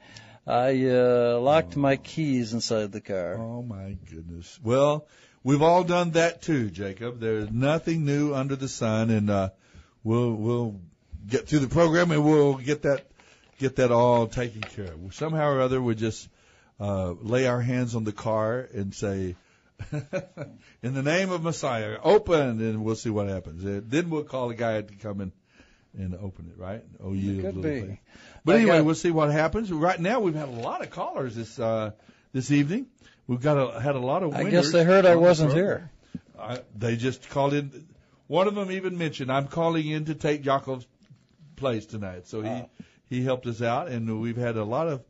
[0.47, 3.36] I uh, locked my keys inside the car.
[3.38, 4.59] Oh my goodness.
[4.62, 5.07] Well,
[5.43, 7.20] we've all done that too, Jacob.
[7.20, 9.51] There's nothing new under the sun, and uh,
[10.05, 10.80] we'll we'll
[11.26, 13.07] get through the program and we'll get that
[13.59, 15.14] get that all taken care of.
[15.14, 16.28] Somehow or other, we just
[16.78, 19.36] uh, lay our hands on the car and say.
[20.83, 23.62] In the name of Messiah, open, and we'll see what happens.
[23.64, 25.33] Then we'll call a guy to come in
[25.99, 26.83] and open it, right?
[27.03, 27.62] Oh, you Could be.
[27.62, 27.99] thing.
[28.45, 29.72] But anyway, got- we'll see what happens.
[29.72, 31.93] Right now, we've had a lot of callers this uh,
[32.33, 32.87] this evening.
[33.26, 34.35] We've got a, had a lot of.
[34.35, 35.91] I guess they heard I wasn't program.
[36.39, 37.87] I, they just called in.
[38.26, 40.87] One of them even mentioned I'm calling in to take Jacob's
[41.57, 42.26] place tonight.
[42.26, 42.62] So he
[43.09, 45.03] he helped us out, and we've had a lot of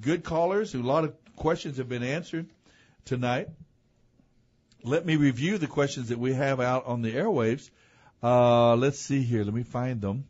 [0.00, 0.74] good callers.
[0.74, 2.48] A lot of questions have been answered
[3.04, 3.48] tonight.
[4.82, 7.68] Let me review the questions that we have out on the airwaves.
[8.22, 9.44] Uh, let's see here.
[9.44, 10.24] Let me find them.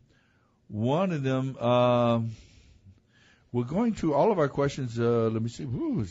[0.67, 1.57] One of them.
[1.57, 2.31] Um,
[3.53, 4.99] we're going through all of our questions.
[4.99, 5.63] Uh, let me see.
[5.63, 6.05] Ooh,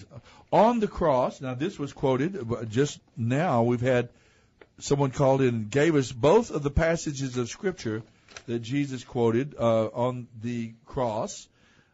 [0.51, 1.43] on the cross.
[1.43, 2.39] Now, this was quoted
[2.71, 3.63] just now.
[3.63, 4.09] We've had
[4.79, 8.03] someone called in and gave us both of the passages of Scripture
[8.47, 11.47] that Jesus quoted uh, on the cross.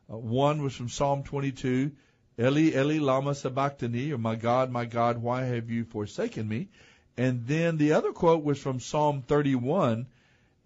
[0.09, 1.91] Uh, one was from Psalm 22,
[2.39, 6.69] Eli, Eli, lama sabachthani, or my God, my God, why have you forsaken me?
[7.17, 10.07] And then the other quote was from Psalm 31.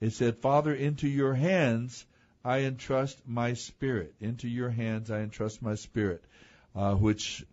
[0.00, 2.04] It said, Father, into your hands
[2.44, 4.14] I entrust my spirit.
[4.20, 6.24] Into your hands I entrust my spirit.
[6.74, 7.44] Uh, which,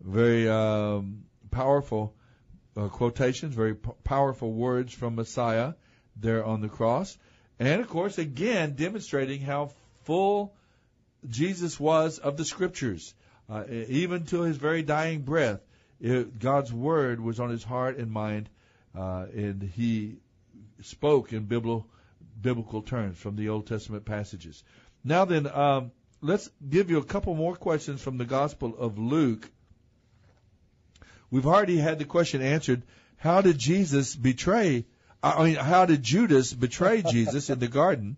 [0.00, 2.14] very um, powerful
[2.76, 5.74] uh, quotations, very p- powerful words from Messiah
[6.16, 7.16] there on the cross.
[7.58, 9.70] And of course, again, demonstrating how
[10.04, 10.54] full
[11.28, 13.14] Jesus was of the scriptures.
[13.48, 15.60] Uh, even to his very dying breath,
[16.00, 18.48] it, God's word was on his heart and mind,
[18.96, 20.16] uh, and he
[20.82, 21.86] spoke in biblical,
[22.40, 24.62] biblical terms from the Old Testament passages.
[25.02, 29.50] Now then, um, let's give you a couple more questions from the Gospel of Luke.
[31.30, 32.82] We've already had the question answered.
[33.16, 34.86] How did Jesus betray?
[35.22, 38.16] I mean, how did Judas betray Jesus in the garden?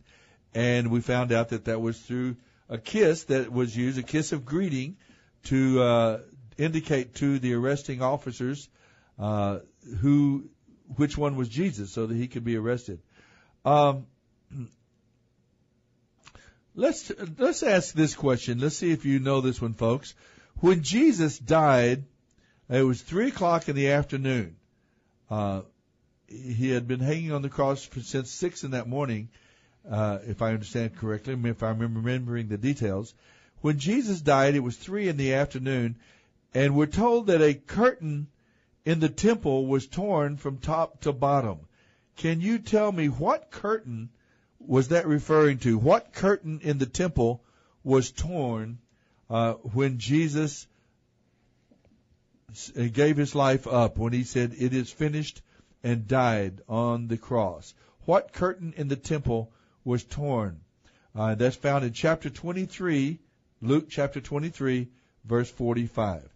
[0.55, 2.37] And we found out that that was through
[2.69, 4.97] a kiss that was used, a kiss of greeting,
[5.45, 6.19] to uh,
[6.59, 8.69] indicate to the arresting officers
[9.19, 9.59] uh,
[10.01, 10.49] who,
[10.97, 13.01] which one was Jesus, so that he could be arrested.
[13.65, 14.07] Um,
[16.75, 18.59] let's let's ask this question.
[18.59, 20.15] Let's see if you know this one, folks.
[20.61, 22.05] When Jesus died,
[22.69, 24.57] it was three o'clock in the afternoon.
[25.31, 25.63] Uh,
[26.29, 29.29] he had been hanging on the cross since six in that morning,
[29.91, 33.15] uh, if I understand correctly, if I'm remembering the details.
[33.61, 35.97] When Jesus died, it was three in the afternoon,
[36.55, 38.29] and we're told that a curtain
[38.85, 41.61] in the temple was torn from top to bottom.
[42.17, 44.09] Can you tell me what curtain
[44.59, 45.79] was that referring to?
[45.79, 47.43] What curtain in the temple
[47.85, 48.79] was torn
[49.29, 50.67] uh, when Jesus
[52.75, 55.43] gave his life up, when he said, It is finished,
[55.83, 57.75] and died on the cross?
[58.07, 59.53] What curtain in the temple
[59.85, 60.61] was torn?
[61.15, 63.19] Uh, that's found in chapter 23
[63.63, 64.89] Luke chapter 23,
[65.25, 66.29] verse 45.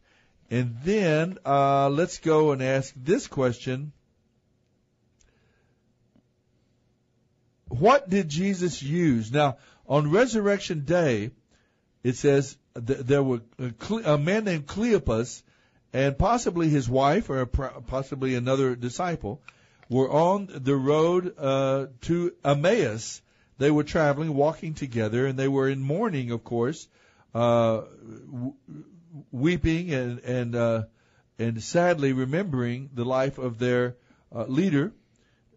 [0.50, 3.92] And then uh, let's go and ask this question.
[7.68, 9.32] What did Jesus use?
[9.32, 9.56] Now,
[9.88, 11.30] on Resurrection Day,
[12.02, 15.42] it says th- there were a, Cle- a man named Cleopas
[15.92, 19.40] and possibly his wife or possibly another disciple
[19.88, 23.22] were on the road uh, to Emmaus.
[23.58, 26.88] They were traveling, walking together, and they were in mourning, of course,
[27.34, 27.82] uh,
[29.32, 30.82] weeping and and uh,
[31.38, 33.96] and sadly remembering the life of their
[34.34, 34.92] uh, leader,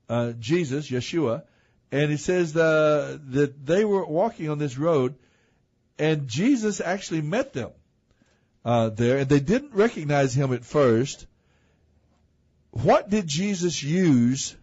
[0.09, 1.43] uh, Jesus, Yeshua.
[1.91, 5.15] And it says uh, that they were walking on this road,
[5.97, 7.71] and Jesus actually met them
[8.65, 11.25] uh, there, and they didn't recognize him at first.
[12.71, 14.55] What did Jesus use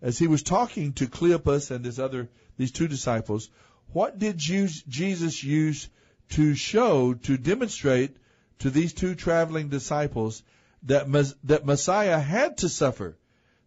[0.00, 3.50] as he was talking to Cleopas and his other these two disciples?
[3.92, 5.88] What did Jesus use
[6.30, 8.16] to show to demonstrate
[8.58, 10.42] to these two traveling disciples
[10.84, 11.06] that
[11.44, 13.16] that Messiah had to suffer,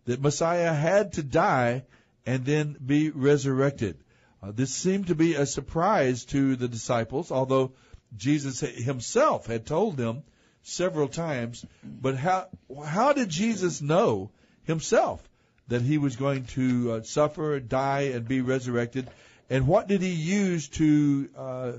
[0.06, 1.84] that Messiah had to die
[2.26, 3.98] and then be resurrected?
[4.42, 7.74] Uh, this seemed to be a surprise to the disciples, although
[8.16, 10.24] Jesus himself had told them
[10.64, 11.66] several times.
[11.84, 12.48] But how
[12.86, 14.32] how did Jesus know
[14.64, 15.28] himself
[15.68, 19.10] that he was going to uh, suffer, die, and be resurrected?
[19.50, 21.72] And what did he use to uh,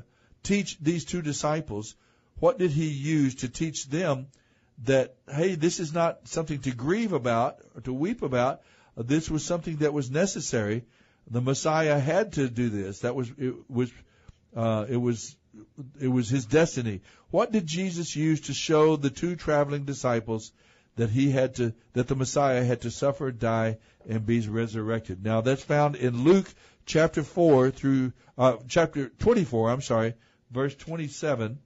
[0.43, 1.95] teach these two disciples?
[2.38, 4.28] What did he use to teach them
[4.84, 8.62] that hey, this is not something to grieve about or to weep about?
[8.97, 10.84] This was something that was necessary.
[11.30, 13.01] The Messiah had to do this.
[13.01, 13.93] That was it was
[14.57, 15.36] uh, it was
[16.01, 17.03] it was his destiny.
[17.30, 20.53] What did Jesus use to show the two traveling disciples
[20.97, 23.78] that he had to, that the Messiah had to suffer, die,
[24.09, 25.24] and be resurrected?
[25.24, 26.53] Now that's found in Luke
[26.86, 30.14] chapter 4 through, uh, chapter 24, I'm sorry,
[30.51, 31.59] verse 27,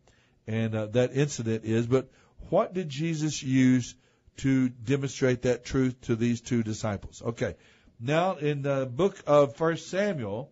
[0.46, 2.10] and uh, that incident is, but
[2.50, 3.94] what did Jesus use
[4.38, 7.22] to demonstrate that truth to these two disciples?
[7.24, 7.56] Okay.
[8.00, 10.50] Now in the book of First Samuel,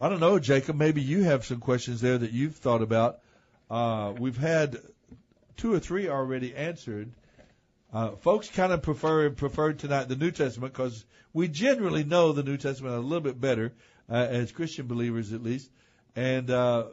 [0.00, 0.76] I don't know, Jacob.
[0.76, 3.20] Maybe you have some questions there that you've thought about.
[3.70, 4.76] Uh, we've had
[5.56, 7.12] two or three already answered.
[7.92, 12.42] Uh, folks kind of prefer prefer tonight the New Testament because we generally know the
[12.42, 13.72] New Testament a little bit better
[14.10, 15.70] uh, as Christian believers, at least,
[16.16, 16.84] and uh,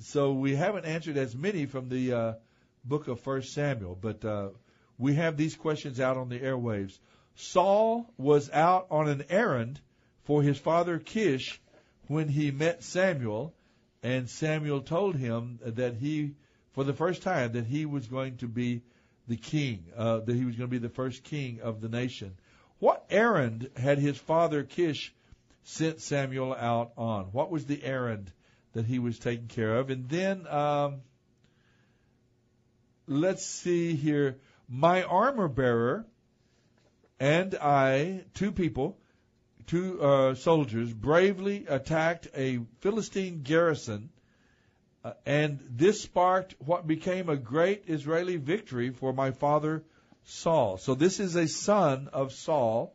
[0.00, 2.32] so we haven't answered as many from the uh,
[2.84, 3.96] book of First Samuel.
[4.00, 4.48] But uh,
[4.98, 6.98] we have these questions out on the airwaves.
[7.36, 9.80] Saul was out on an errand
[10.24, 11.60] for his father Kish
[12.06, 13.54] when he met Samuel,
[14.02, 16.34] and Samuel told him that he,
[16.72, 18.82] for the first time, that he was going to be
[19.28, 22.34] the king, uh, that he was going to be the first king of the nation.
[22.78, 25.14] What errand had his father Kish
[25.64, 27.26] sent Samuel out on?
[27.26, 28.32] What was the errand
[28.72, 29.90] that he was taking care of?
[29.90, 31.00] And then, um,
[33.06, 34.38] let's see here.
[34.68, 36.06] My armor bearer
[37.18, 38.96] and I, two people,
[39.66, 44.10] two uh, soldiers bravely attacked a Philistine garrison,
[45.04, 49.82] uh, and this sparked what became a great Israeli victory for my father
[50.24, 50.78] Saul.
[50.78, 52.94] So this is a son of Saul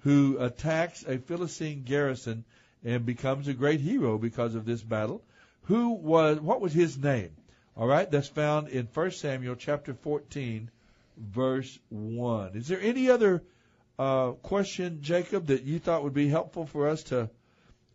[0.00, 2.44] who attacks a Philistine garrison
[2.84, 5.22] and becomes a great hero because of this battle.
[5.62, 7.30] Who was what was his name?
[7.76, 10.70] All right, that's found in 1 Samuel chapter 14
[11.16, 12.52] verse 1.
[12.54, 13.42] Is there any other
[13.98, 17.30] uh, question, Jacob, that you thought would be helpful for us to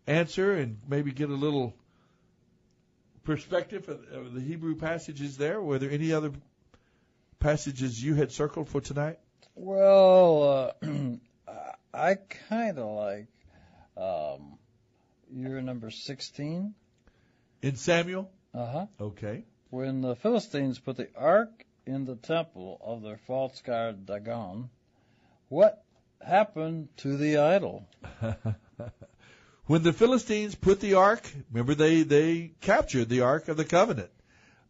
[0.06, 1.74] answer and maybe get a little
[3.24, 5.60] perspective of, the Hebrew passages there?
[5.60, 6.32] Were there any other
[7.38, 9.18] passages you had circled for tonight?
[9.54, 10.86] Well, uh,
[11.94, 12.14] I
[12.48, 13.26] kind of like
[13.96, 14.58] um,
[15.32, 16.74] year number 16.
[17.62, 18.30] In Samuel?
[18.54, 18.86] Uh huh.
[19.00, 19.44] Okay.
[19.70, 24.70] When the Philistines put the ark in the temple of their false god Dagon,
[25.48, 25.84] what
[26.20, 27.86] happened to the idol?
[29.66, 31.22] when the Philistines put the ark,
[31.52, 34.10] remember they they captured the ark of the covenant.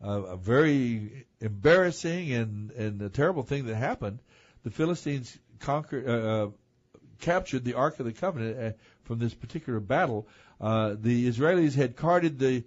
[0.02, 4.18] Uh, a very embarrassing and and a terrible thing that happened.
[4.62, 6.50] The Philistines conquered, uh, uh,
[7.20, 8.76] captured the ark of the covenant uh,
[9.10, 10.28] from this particular battle.
[10.60, 12.62] Uh, the Israelis had carted the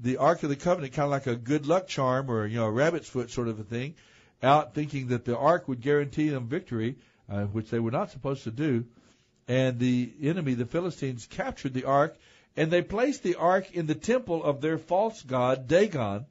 [0.00, 2.66] the ark of the covenant kind of like a good luck charm or you know
[2.66, 3.94] a rabbit's foot sort of a thing,
[4.42, 6.96] out thinking that the ark would guarantee them victory
[7.30, 8.86] uh, which they were not supposed to do.
[9.46, 12.16] And the enemy, the Philistines, captured the ark,
[12.56, 16.26] and they placed the ark in the temple of their false god, Dagon.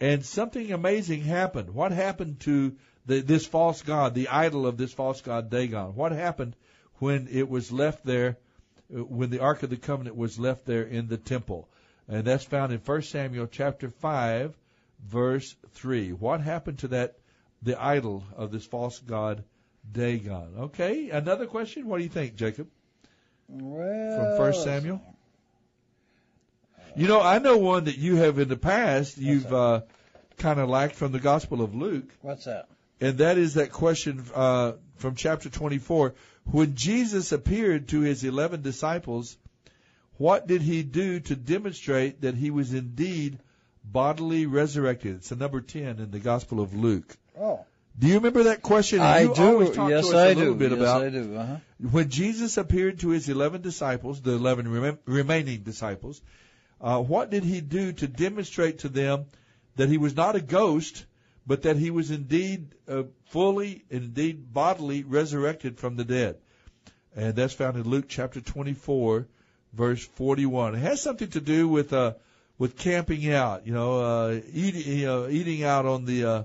[0.00, 1.70] And something amazing happened.
[1.70, 5.94] What happened to the, this false god, the idol of this false god, Dagon?
[5.94, 6.56] What happened
[7.00, 8.38] when it was left there,
[8.90, 11.68] when the Ark of the Covenant was left there in the temple?
[12.10, 14.58] and that's found in 1 Samuel chapter 5,
[15.06, 16.12] verse 3.
[16.12, 17.16] What happened to that,
[17.62, 19.44] the idol of this false god
[19.90, 20.54] Dagon?
[20.58, 21.86] Okay, another question.
[21.86, 22.68] What do you think, Jacob?
[23.48, 25.00] Well, From 1 Samuel?
[26.96, 29.82] You know, I know one that you have in the past, you've uh,
[30.38, 32.10] kind of liked from the Gospel of Luke.
[32.22, 32.66] What's that?
[33.00, 36.14] And that is that question uh, from chapter 24.
[36.52, 39.36] When Jesus appeared to his 11 disciples,
[40.16, 43.38] what did he do to demonstrate that he was indeed
[43.84, 45.16] bodily resurrected?
[45.16, 47.16] It's the number 10 in the Gospel of Luke.
[47.38, 47.64] Oh.
[47.98, 49.00] Do you remember that question?
[49.00, 49.42] I you do.
[49.42, 50.58] Always talk Yes, to us I a little do.
[50.58, 51.36] Bit Yes, about I do.
[51.36, 51.56] Uh-huh.
[51.90, 56.20] When Jesus appeared to his 11 disciples, the 11 rem- remaining disciples,
[56.80, 59.26] uh, what did he do to demonstrate to them
[59.76, 61.04] that he was not a ghost,
[61.46, 66.36] but that he was indeed uh, fully, indeed bodily resurrected from the dead?
[67.14, 69.26] And that's found in Luke chapter 24,
[69.72, 70.74] verse 41.
[70.74, 72.14] It has something to do with uh,
[72.58, 76.42] with camping out, you know, uh, eating, you know, eating out on the uh,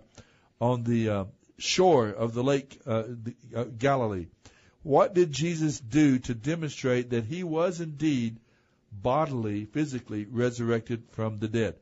[0.61, 1.25] on the uh,
[1.57, 4.27] shore of the lake uh, the, uh, Galilee.
[4.81, 8.37] What did Jesus do to demonstrate that he was indeed
[8.91, 11.75] bodily, physically resurrected from the dead?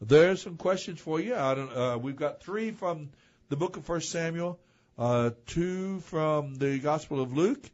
[0.00, 1.34] There's some questions for you.
[1.34, 3.10] I don't, uh, we've got three from
[3.50, 4.58] the book of First Samuel,
[4.98, 7.70] uh, two from the Gospel of Luke,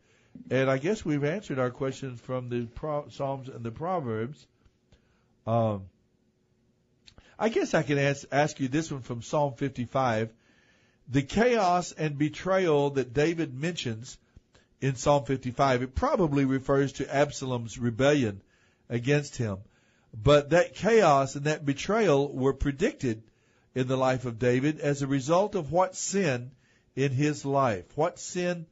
[0.50, 4.44] and I guess we've answered our questions from the Pro- Psalms and the Proverbs.
[5.46, 5.84] Um,
[7.38, 10.32] I guess I can ask, ask you this one from Psalm 55.
[11.08, 14.18] The chaos and betrayal that David mentions
[14.80, 18.40] in Psalm 55, it probably refers to Absalom's rebellion
[18.88, 19.58] against him.
[20.14, 23.22] But that chaos and that betrayal were predicted
[23.74, 26.50] in the life of David as a result of what sin
[26.94, 27.84] in his life.
[27.94, 28.66] What sin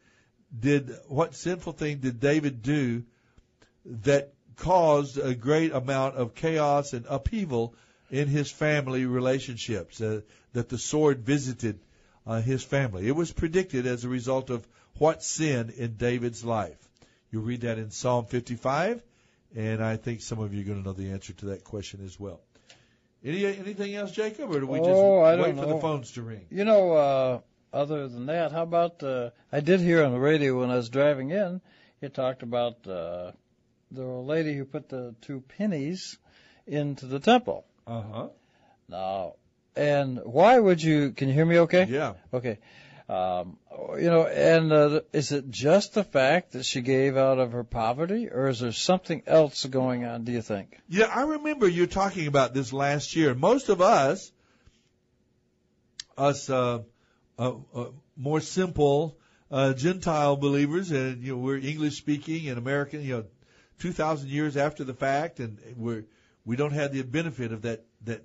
[0.58, 3.04] did, what sinful thing did David do
[3.84, 7.74] that caused a great amount of chaos and upheaval
[8.10, 10.20] in his family relationships, uh,
[10.52, 11.80] that the sword visited
[12.26, 13.08] uh, his family.
[13.08, 14.66] It was predicted as a result of
[14.98, 16.78] what sin in David's life.
[17.30, 19.02] You read that in Psalm 55,
[19.56, 22.04] and I think some of you are going to know the answer to that question
[22.04, 22.40] as well.
[23.24, 25.74] Any anything else, Jacob, or do we just Oh, I wait for know.
[25.74, 26.46] the phones to ring?
[26.50, 27.40] You know, uh,
[27.72, 30.90] other than that, how about uh, I did hear on the radio when I was
[30.90, 31.60] driving in,
[32.02, 33.32] it talked about uh,
[33.90, 36.18] the old lady who put the two pennies
[36.66, 37.64] into the temple.
[37.86, 38.28] Uh huh.
[38.88, 39.34] Now,
[39.74, 41.12] and why would you?
[41.12, 41.58] Can you hear me?
[41.60, 41.84] Okay.
[41.84, 42.14] Yeah.
[42.32, 42.58] Okay.
[43.06, 43.58] Um,
[43.98, 47.64] you know, and uh, is it just the fact that she gave out of her
[47.64, 50.24] poverty, or is there something else going on?
[50.24, 50.80] Do you think?
[50.88, 53.34] Yeah, I remember you talking about this last year.
[53.34, 54.32] Most of us,
[56.16, 56.80] us uh,
[57.38, 57.86] uh, uh,
[58.16, 59.18] more simple
[59.50, 63.24] uh, Gentile believers, and you know we're English speaking and American, you know,
[63.80, 66.06] two thousand years after the fact, and we're
[66.46, 68.24] we don't have the benefit of that that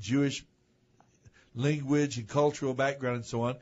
[0.00, 0.44] Jewish
[1.54, 3.56] language and cultural background and so on.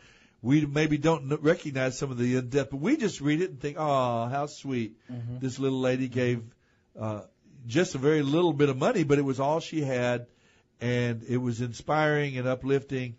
[0.44, 3.58] We maybe don't recognize some of the in depth, but we just read it and
[3.58, 4.94] think, oh, how sweet.
[5.10, 5.40] Mhm.
[5.40, 6.42] This little lady gave
[7.00, 7.22] uh,
[7.66, 10.26] just a very little bit of money, but it was all she had,
[10.82, 13.16] and it was inspiring and uplifting.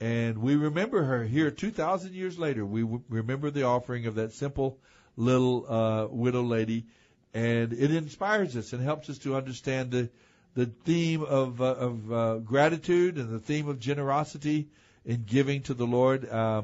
[0.00, 2.64] And we remember her here 2,000 years later.
[2.64, 4.78] We w- remember the offering of that simple
[5.16, 6.86] little uh, widow lady,
[7.34, 10.08] and it inspires us and helps us to understand the
[10.54, 14.68] the theme of uh, of uh, gratitude and the theme of generosity
[15.04, 16.28] in giving to the Lord.
[16.28, 16.62] Uh,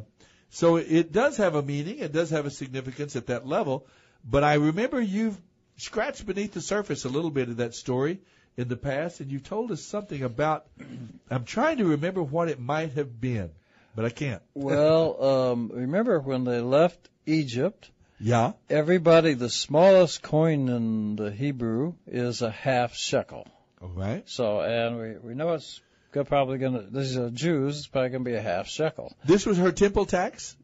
[0.51, 1.99] so it does have a meaning.
[1.99, 3.87] It does have a significance at that level.
[4.25, 5.39] But I remember you've
[5.77, 8.21] scratched beneath the surface a little bit of that story
[8.57, 10.67] in the past, and you told us something about.
[11.31, 13.51] I'm trying to remember what it might have been,
[13.95, 14.43] but I can't.
[14.55, 17.91] Well, um, remember when they left Egypt?
[18.21, 18.53] Yeah.
[18.69, 23.47] Everybody, the smallest coin in the Hebrew is a half shekel.
[23.81, 24.29] All right.
[24.29, 25.81] So, and we we know it's
[26.13, 26.87] probably going to.
[26.91, 27.79] These are Jews.
[27.79, 29.17] It's probably going to be a half shekel.
[29.25, 30.57] This was her temple tax.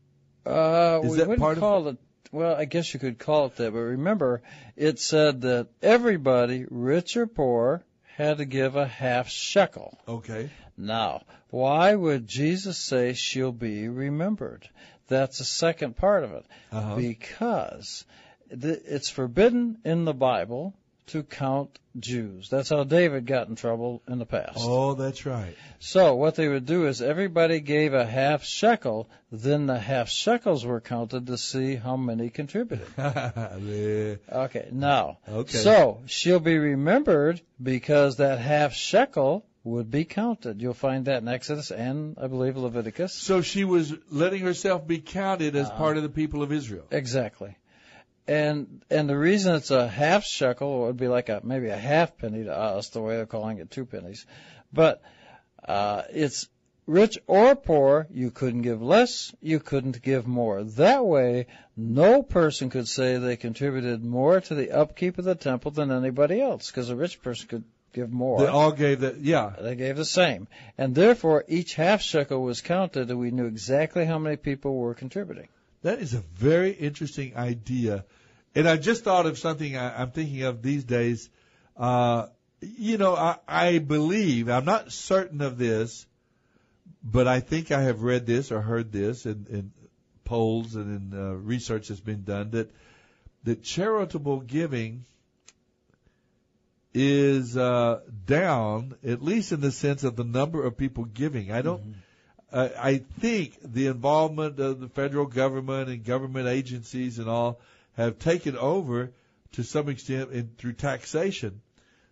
[0.46, 1.98] Uh, Is we that wouldn't part of- it.
[2.32, 3.72] Well, I guess you could call it that.
[3.72, 4.42] But remember,
[4.76, 7.84] it said that everybody, rich or poor,
[8.16, 9.98] had to give a half shekel.
[10.08, 10.50] Okay.
[10.76, 14.68] Now, why would Jesus say she'll be remembered?
[15.06, 16.44] That's the second part of it.
[16.72, 16.96] Uh-huh.
[16.96, 18.04] Because
[18.50, 20.74] it's forbidden in the Bible
[21.08, 22.48] to count Jews.
[22.48, 24.58] That's how David got in trouble in the past.
[24.58, 25.54] Oh, that's right.
[25.78, 30.64] So what they would do is everybody gave a half shekel, then the half shekels
[30.64, 32.86] were counted to see how many contributed.
[34.32, 35.58] Okay, now, Okay.
[35.58, 40.60] so she'll be remembered because that half shekel would be counted.
[40.60, 43.14] You'll find that in Exodus and I believe Leviticus.
[43.14, 45.78] So she was letting herself be counted as Uh-huh.
[45.78, 46.84] part of the people of Israel.
[46.90, 47.56] Exactly.
[48.26, 52.16] And and the reason it's a half shekel would be like a maybe a half
[52.16, 54.24] penny to us the way they're calling it two pennies
[54.72, 55.02] but
[55.66, 56.48] uh it's
[56.86, 61.46] rich or poor you couldn't give less you couldn't give more that way
[61.76, 66.40] no person could say they contributed more to the upkeep of the temple than anybody
[66.40, 69.18] else because a rich person could give more They all gave that.
[69.18, 69.52] Yeah.
[69.58, 74.04] they gave the same and therefore each half shekel was counted and we knew exactly
[74.04, 75.48] how many people were contributing
[75.84, 78.06] That is a very interesting idea.
[78.54, 81.28] And I just thought of something I, I'm thinking of these days.
[81.76, 82.28] Uh,
[82.62, 86.06] you know, I, I believe, I'm not certain of this,
[87.02, 89.72] but I think I have read this or heard this in, in
[90.24, 92.70] polls and in uh, research that's been done that,
[93.42, 95.04] that charitable giving
[96.94, 101.52] is uh, down, at least in the sense of the number of people giving.
[101.52, 101.96] I don't.
[102.54, 107.58] Uh, I think the involvement of the federal government and government agencies and all
[107.96, 109.10] have taken over
[109.54, 111.60] to some extent in, through taxation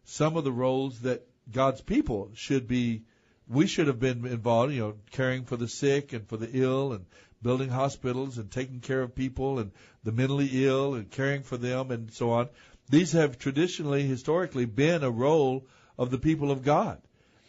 [0.05, 3.03] some of the roles that God's people should be.
[3.49, 6.93] We should have been involved, you know, caring for the sick and for the ill
[6.93, 7.07] and
[7.41, 9.71] building hospitals and taking care of people and
[10.03, 12.49] the mentally ill and caring for them and so on.
[12.91, 15.67] These have traditionally, historically, been a role
[15.97, 17.01] of the people of God.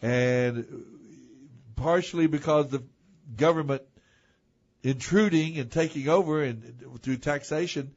[0.04, 0.86] And
[1.84, 2.82] partially because the
[3.36, 3.82] government
[4.84, 7.92] intruding and taking over and through taxation,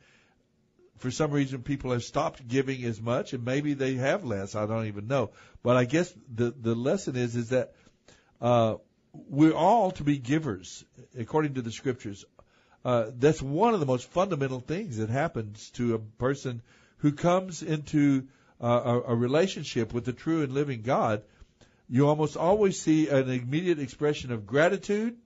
[0.97, 4.57] for some reason people have stopped giving as much and maybe they have less.
[4.57, 5.31] I don't even know.
[5.63, 7.75] But I guess the, the lesson is, is that,
[8.41, 8.77] uh,
[9.13, 10.85] we're all to be givers
[11.17, 12.25] according to the scriptures.
[12.85, 16.61] Uh, that's one of the most fundamental things that happens to a person
[16.99, 18.27] who comes into
[18.61, 21.23] uh, a, a relationship with the true and living God.
[21.89, 25.17] You almost always see an immediate expression of gratitude.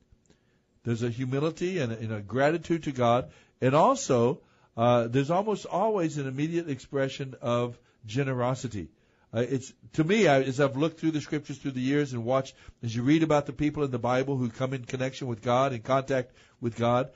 [0.85, 3.31] There's a humility and a, and a gratitude to God,
[3.61, 4.41] and also
[4.77, 8.89] uh, there's almost always an immediate expression of generosity.
[9.32, 12.24] Uh, it's to me, I, as I've looked through the scriptures through the years and
[12.24, 15.43] watched, as you read about the people in the Bible who come in connection with
[15.43, 17.11] God, in contact with God,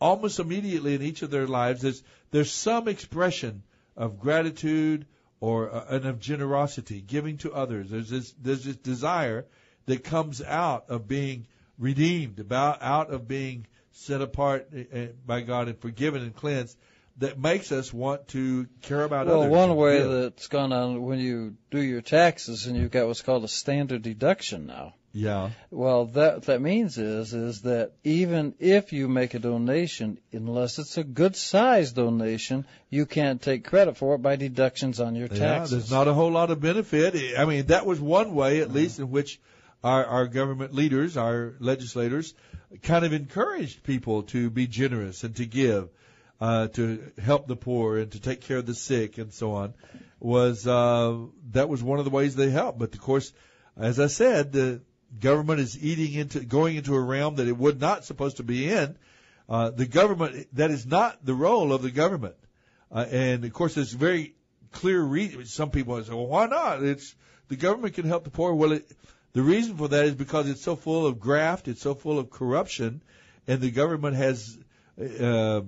[0.00, 3.62] almost immediately in each of their lives, there's there's some expression
[3.96, 5.06] of gratitude
[5.42, 7.90] or uh, and of generosity, giving to others.
[7.90, 9.44] There's this there's this desire
[9.86, 11.46] that comes out of being
[11.78, 16.78] redeemed, about out of being set apart uh, by God and forgiven and cleansed
[17.18, 19.50] that makes us want to care about well, others.
[19.50, 23.22] Well, one way that's gone on when you do your taxes and you've got what's
[23.22, 24.94] called a standard deduction now.
[25.12, 25.50] Yeah.
[25.70, 30.96] Well, that that means is is that even if you make a donation, unless it's
[30.96, 35.72] a good sized donation, you can't take credit for it by deductions on your taxes.
[35.72, 37.38] Yeah, there's not a whole lot of benefit.
[37.38, 39.38] I mean, that was one way, at least, in which
[39.84, 42.34] our, our government leaders, our legislators,
[42.82, 45.90] kind of encouraged people to be generous and to give,
[46.40, 49.74] uh, to help the poor and to take care of the sick and so on.
[50.20, 51.18] Was uh,
[51.50, 52.78] that was one of the ways they helped?
[52.78, 53.32] But of course,
[53.76, 54.80] as I said, the
[55.18, 58.68] government is eating into going into a realm that it would not supposed to be
[58.68, 58.96] in.
[59.48, 62.36] Uh, the government that is not the role of the government,
[62.90, 64.34] uh, and of course, there's very
[64.70, 65.44] clear reason.
[65.44, 66.82] Some people say, "Well, why not?
[66.82, 67.14] It's
[67.48, 68.90] the government can help the poor." Well, it,
[69.32, 72.30] the reason for that is because it's so full of graft, it's so full of
[72.30, 73.02] corruption,
[73.46, 74.56] and the government has
[74.98, 75.62] uh,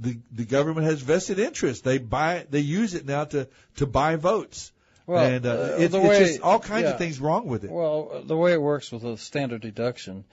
[0.00, 1.84] the the government has vested interest.
[1.84, 4.72] They buy, they use it now to to buy votes.
[5.12, 6.90] Well, and uh, uh, it's, way- just all kinds yeah.
[6.90, 7.70] of things wrong with it.
[7.70, 10.24] Well, the way it works with a standard deduction,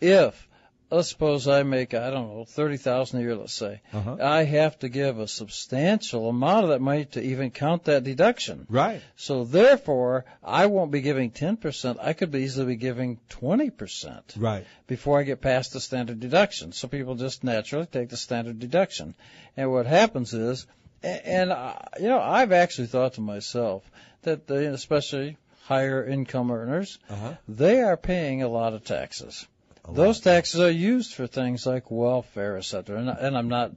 [0.00, 0.48] if
[0.88, 4.18] let's suppose I make I don't know thirty thousand a year, let's say, Uh-huh.
[4.22, 8.66] I have to give a substantial amount of that money to even count that deduction.
[8.68, 9.00] Right.
[9.16, 11.98] So therefore, I won't be giving ten percent.
[12.00, 14.64] I could be easily be giving twenty percent Right.
[14.86, 16.70] before I get past the standard deduction.
[16.72, 19.14] So people just naturally take the standard deduction.
[19.56, 20.66] And what happens is,
[21.02, 23.82] a- and uh, you know, I've actually thought to myself
[24.26, 27.34] that the, especially higher income earners, Uh-huh.
[27.48, 29.46] they are paying a lot of taxes.
[29.92, 32.98] Those taxes are used for things like welfare, et cetera.
[32.98, 33.70] And, and I'm not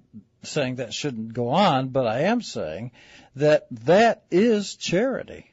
[0.44, 2.92] saying that shouldn't go on, but I am saying
[3.36, 5.52] that that is charity.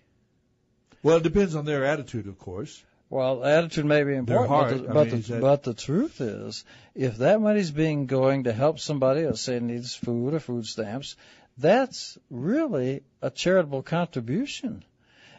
[1.03, 2.83] Well, it depends on their attitude, of course.
[3.11, 6.21] Well, attitude may be important, heart, but, the, but, mean, the, that- but the truth
[6.21, 6.65] is,
[6.95, 11.17] if that money's being going to help somebody, let's say needs food or food stamps,
[11.59, 14.85] that's really a charitable contribution.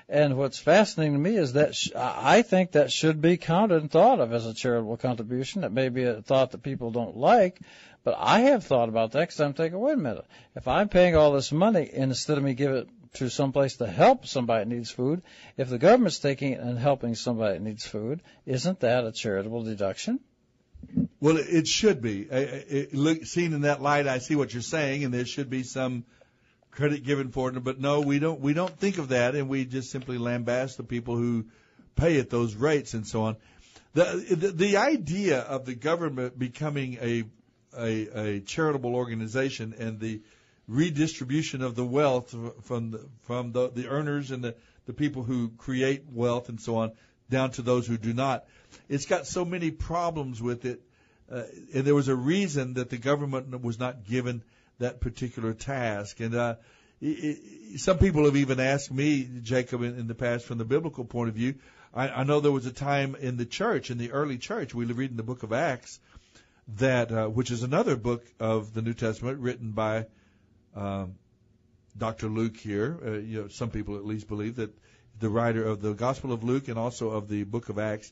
[0.09, 3.91] And what's fascinating to me is that sh- I think that should be counted and
[3.91, 5.65] thought of as a charitable contribution.
[5.65, 7.59] It may be a thought that people don't like,
[8.05, 10.25] but I have thought about that because I'm thinking, wait a minute,
[10.55, 14.25] if I'm paying all this money instead of me give it to someplace to help
[14.25, 15.23] somebody that needs food,
[15.57, 19.63] if the government's taking it and helping somebody that needs food, isn't that a charitable
[19.63, 20.21] deduction?
[21.19, 22.27] Well, it it should be.
[22.31, 25.25] I- I- It, look, seen in that light, I see what you're saying, and there
[25.25, 26.05] should be some
[26.71, 27.63] credit given for it.
[27.63, 28.39] But no, we don't.
[28.39, 31.45] We don't think of that, and we just simply lambast the people who
[31.95, 33.37] pay at those rates and so on.
[33.93, 37.23] The the, the idea of the government becoming a,
[37.77, 40.21] a a charitable organization and the
[40.67, 44.55] redistribution of the wealth from the, from the, the earners and the,
[44.85, 46.91] the people who create wealth and so on
[47.29, 48.45] down to those who do not.
[48.89, 50.81] It's got so many problems with it,
[51.31, 54.43] uh, and there was a reason that the government was not given
[54.79, 56.19] that particular task.
[56.19, 56.55] And uh,
[57.01, 60.65] it, it, some people have even asked me, Jacob, in, in the past, from the
[60.65, 61.55] biblical point of view.
[61.93, 64.85] I, I know there was a time in the church, in the early church, we
[64.85, 65.99] read in the book of Acts,
[66.75, 70.05] that uh, which is another book of the New Testament written by
[70.75, 71.15] um,
[71.97, 72.27] Dr.
[72.27, 72.97] Luke here.
[73.03, 74.71] Uh, you know, some people at least believe that
[75.19, 78.11] the writer of the Gospel of Luke and also of the book of Acts.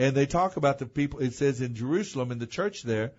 [0.00, 3.12] And they talk about the people, it says in Jerusalem, in the church there,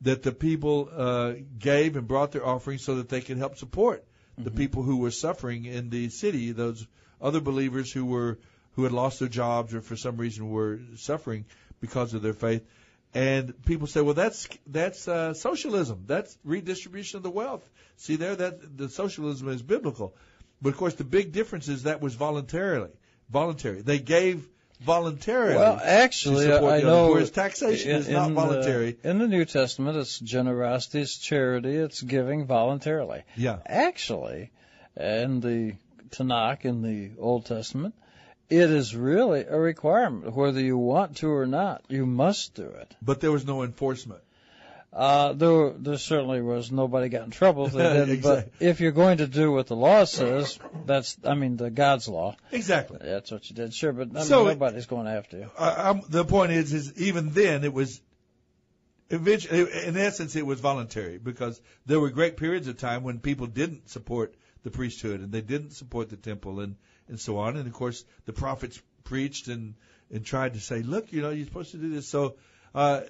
[0.00, 4.02] that the people uh, gave and brought their offerings so that they could help support
[4.38, 6.86] the people who were suffering in the city, those
[7.20, 8.38] other believers who were
[8.76, 11.44] who had lost their jobs or for some reason were suffering
[11.82, 12.64] because of their faith.
[13.12, 16.04] And people say, well, that's that's uh, socialism.
[16.06, 17.68] That's redistribution of the wealth.
[17.96, 20.16] See there, that the socialism is biblical.
[20.62, 22.92] But of course, the big difference is that was voluntarily,
[23.28, 23.82] voluntary.
[23.82, 24.48] They gave
[24.82, 25.56] voluntarily.
[25.56, 28.92] Well, actually, I know whereas taxation in, is not in voluntary.
[28.92, 33.22] The, in the New Testament, it's generosity, it's charity, it's giving voluntarily.
[33.36, 33.58] Yeah.
[33.66, 34.50] Actually,
[34.96, 35.74] in the
[36.10, 37.94] Tanakh, in the Old Testament,
[38.50, 41.84] it is really a requirement, whether you want to or not.
[41.88, 42.94] You must do it.
[43.00, 44.20] But there was no enforcement.
[44.92, 48.10] Uh, there, there certainly was nobody got in trouble if they didn't.
[48.10, 48.52] Exactly.
[48.58, 52.08] But if you're going to do what the law says, that's, I mean, the God's
[52.08, 52.36] law.
[52.50, 52.98] Exactly.
[53.00, 53.72] That's what you did.
[53.72, 55.50] Sure, but I mean, So- nobody's going to have to.
[55.58, 58.02] I, the point is, is even then it was,
[59.08, 63.46] eventually, in essence, it was voluntary because there were great periods of time when people
[63.46, 66.76] didn't support the priesthood and they didn't support the temple and
[67.08, 67.56] and so on.
[67.56, 69.74] And of course, the prophets preached and
[70.10, 72.06] and tried to say, look, you know, you're supposed to do this.
[72.06, 72.36] So,
[72.74, 73.00] uh,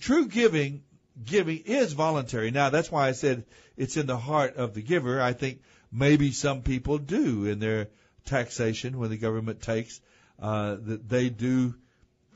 [0.00, 0.82] true giving
[1.22, 2.50] giving is voluntary.
[2.50, 3.44] Now, that's why I said
[3.76, 5.20] it's in the heart of the giver.
[5.20, 7.88] I think maybe some people do in their
[8.24, 10.00] taxation when the government takes
[10.40, 11.74] uh, that they do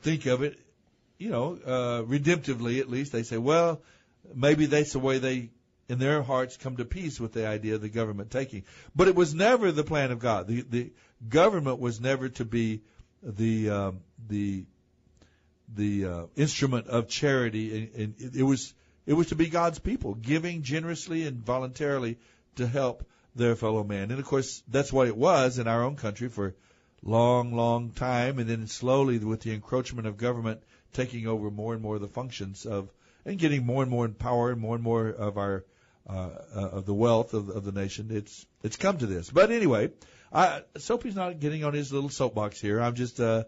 [0.01, 0.59] think of it,
[1.17, 3.11] you know, uh, redemptively at least.
[3.11, 3.81] They say, well,
[4.33, 5.49] maybe that's the way they,
[5.87, 8.63] in their hearts, come to peace with the idea of the government taking.
[8.95, 10.47] But it was never the plan of God.
[10.47, 10.91] The the
[11.27, 12.81] government was never to be
[13.21, 14.65] the um, the
[15.75, 18.73] the uh, instrument of charity, and, and it was
[19.05, 22.17] it was to be God's people giving generously and voluntarily
[22.55, 23.03] to help
[23.35, 24.11] their fellow man.
[24.11, 26.55] And of course, that's what it was in our own country for
[27.03, 30.61] long, long time, and then slowly with the encroachment of government
[30.93, 32.89] taking over more and more of the functions of
[33.25, 35.63] and getting more and more in power and more and more of our
[36.09, 38.09] uh, uh, of the wealth of, of the nation.
[38.11, 39.29] It's it's come to this.
[39.29, 39.91] But anyway,
[40.33, 42.81] I, Soapy's not getting on his little soapbox here.
[42.81, 43.43] I'm just uh,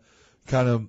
[0.48, 0.88] kind of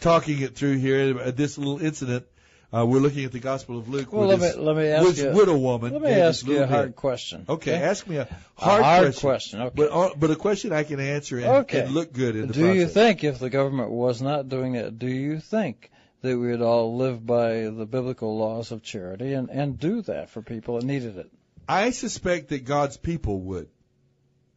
[0.00, 1.18] talking it through here.
[1.18, 2.26] Uh, This little incident.
[2.72, 4.12] Uh, we're looking at the Gospel of Luke.
[4.12, 5.30] Well, with let this- me let me ask you.
[5.30, 5.92] widow woman.
[5.92, 6.96] Let me ask you a hard bit.
[6.96, 7.44] question.
[7.48, 8.28] Okay, ask me a A
[8.64, 9.60] hard, hard question.
[9.62, 9.74] Okay.
[9.76, 11.82] But uh, but a question I can answer and, Okay.
[11.82, 14.98] and look good in the do you think if the government was not doing that,
[14.98, 15.90] do you think
[16.22, 20.30] that we would all live by the biblical laws of charity and, and do that
[20.30, 21.30] for people that needed it?
[21.68, 23.68] I suspect that God's people would,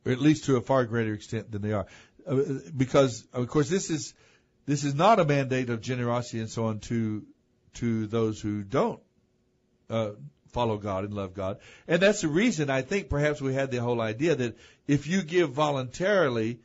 [0.06, 1.86] or at least to a far greater extent than they are,
[2.26, 2.36] uh,
[2.76, 4.16] because of course this is
[4.68, 7.26] this is not a mandate of generosity and so on to
[7.76, 9.00] to those who don't
[9.90, 10.12] uh,
[10.52, 11.58] follow God and love God,
[11.88, 14.58] and that's the reason I think perhaps we had the whole idea that
[14.88, 16.60] if you give voluntarily.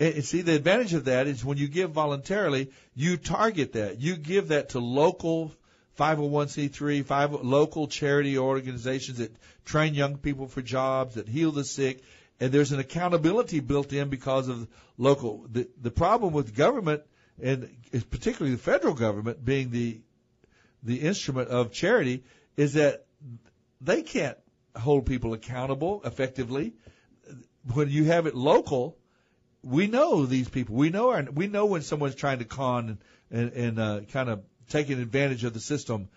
[0.00, 4.00] And see, the advantage of that is when you give voluntarily, you target that.
[4.00, 5.52] You give that to local
[5.98, 9.34] 501c3, five local charity organizations that
[9.64, 12.02] train young people for jobs, that heal the sick,
[12.40, 14.66] and there's an accountability built in because of
[14.98, 15.46] local.
[15.50, 17.02] The the problem with government,
[17.42, 17.68] and
[18.10, 20.00] particularly the federal government being the
[20.82, 22.24] the instrument of charity,
[22.56, 23.06] is that
[23.80, 24.36] they can't
[24.76, 26.74] hold people accountable effectively.
[27.72, 28.98] When you have it local,
[29.62, 30.74] we know these people.
[30.74, 32.98] We know our, we know when someone's trying to con
[33.30, 36.08] and, and uh, kind of taking advantage of the system,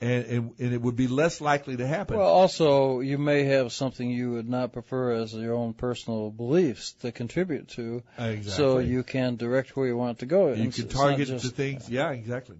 [0.00, 2.18] and, and and it would be less likely to happen.
[2.18, 6.92] Well, also, you may have something you would not prefer as your own personal beliefs
[7.00, 8.50] to contribute to, Exactly.
[8.52, 10.48] so you can direct where you want it to go.
[10.48, 11.88] you It's- can target just- to things.
[11.88, 12.56] Yeah, exactly.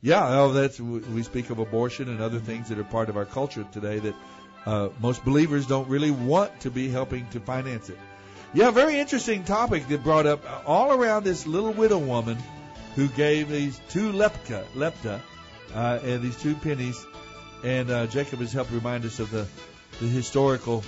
[0.00, 3.24] Yeah, oh, that's we speak of abortion and other things that are part of our
[3.24, 4.14] culture today that
[4.64, 7.98] uh, most believers don't really want to be helping to finance it.
[8.54, 12.38] Yeah, very interesting topic that brought up all around this little widow woman
[12.94, 15.20] who gave these two lepta, lepta
[15.74, 17.04] uh, and these two pennies.
[17.64, 19.46] And uh, Jacob has helped remind us of the,
[20.00, 20.84] the historical,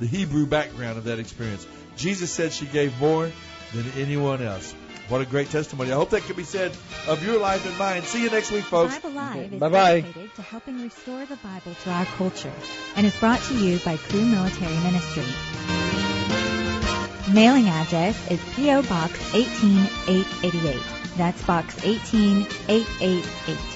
[0.00, 1.66] the Hebrew background of that experience.
[1.96, 3.30] Jesus said she gave more
[3.74, 4.74] than anyone else.
[5.08, 5.92] What a great testimony.
[5.92, 6.76] I hope that can be said
[7.06, 8.02] of your life and mine.
[8.02, 8.98] See you next week, folks.
[8.98, 10.00] Bible Live is Bye-bye.
[10.00, 12.52] dedicated to helping restore the Bible to our culture
[12.96, 15.22] and is brought to you by Cru Military Ministry.
[17.32, 18.82] Mailing address is P.O.
[18.82, 20.80] Box 18888.
[21.16, 23.75] That's Box 18888.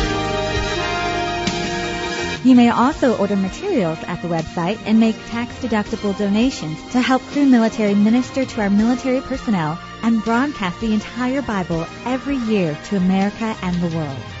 [2.43, 7.45] You may also order materials at the website and make tax-deductible donations to help Cru
[7.45, 13.55] Military minister to our military personnel and broadcast the entire Bible every year to America
[13.61, 14.40] and the world.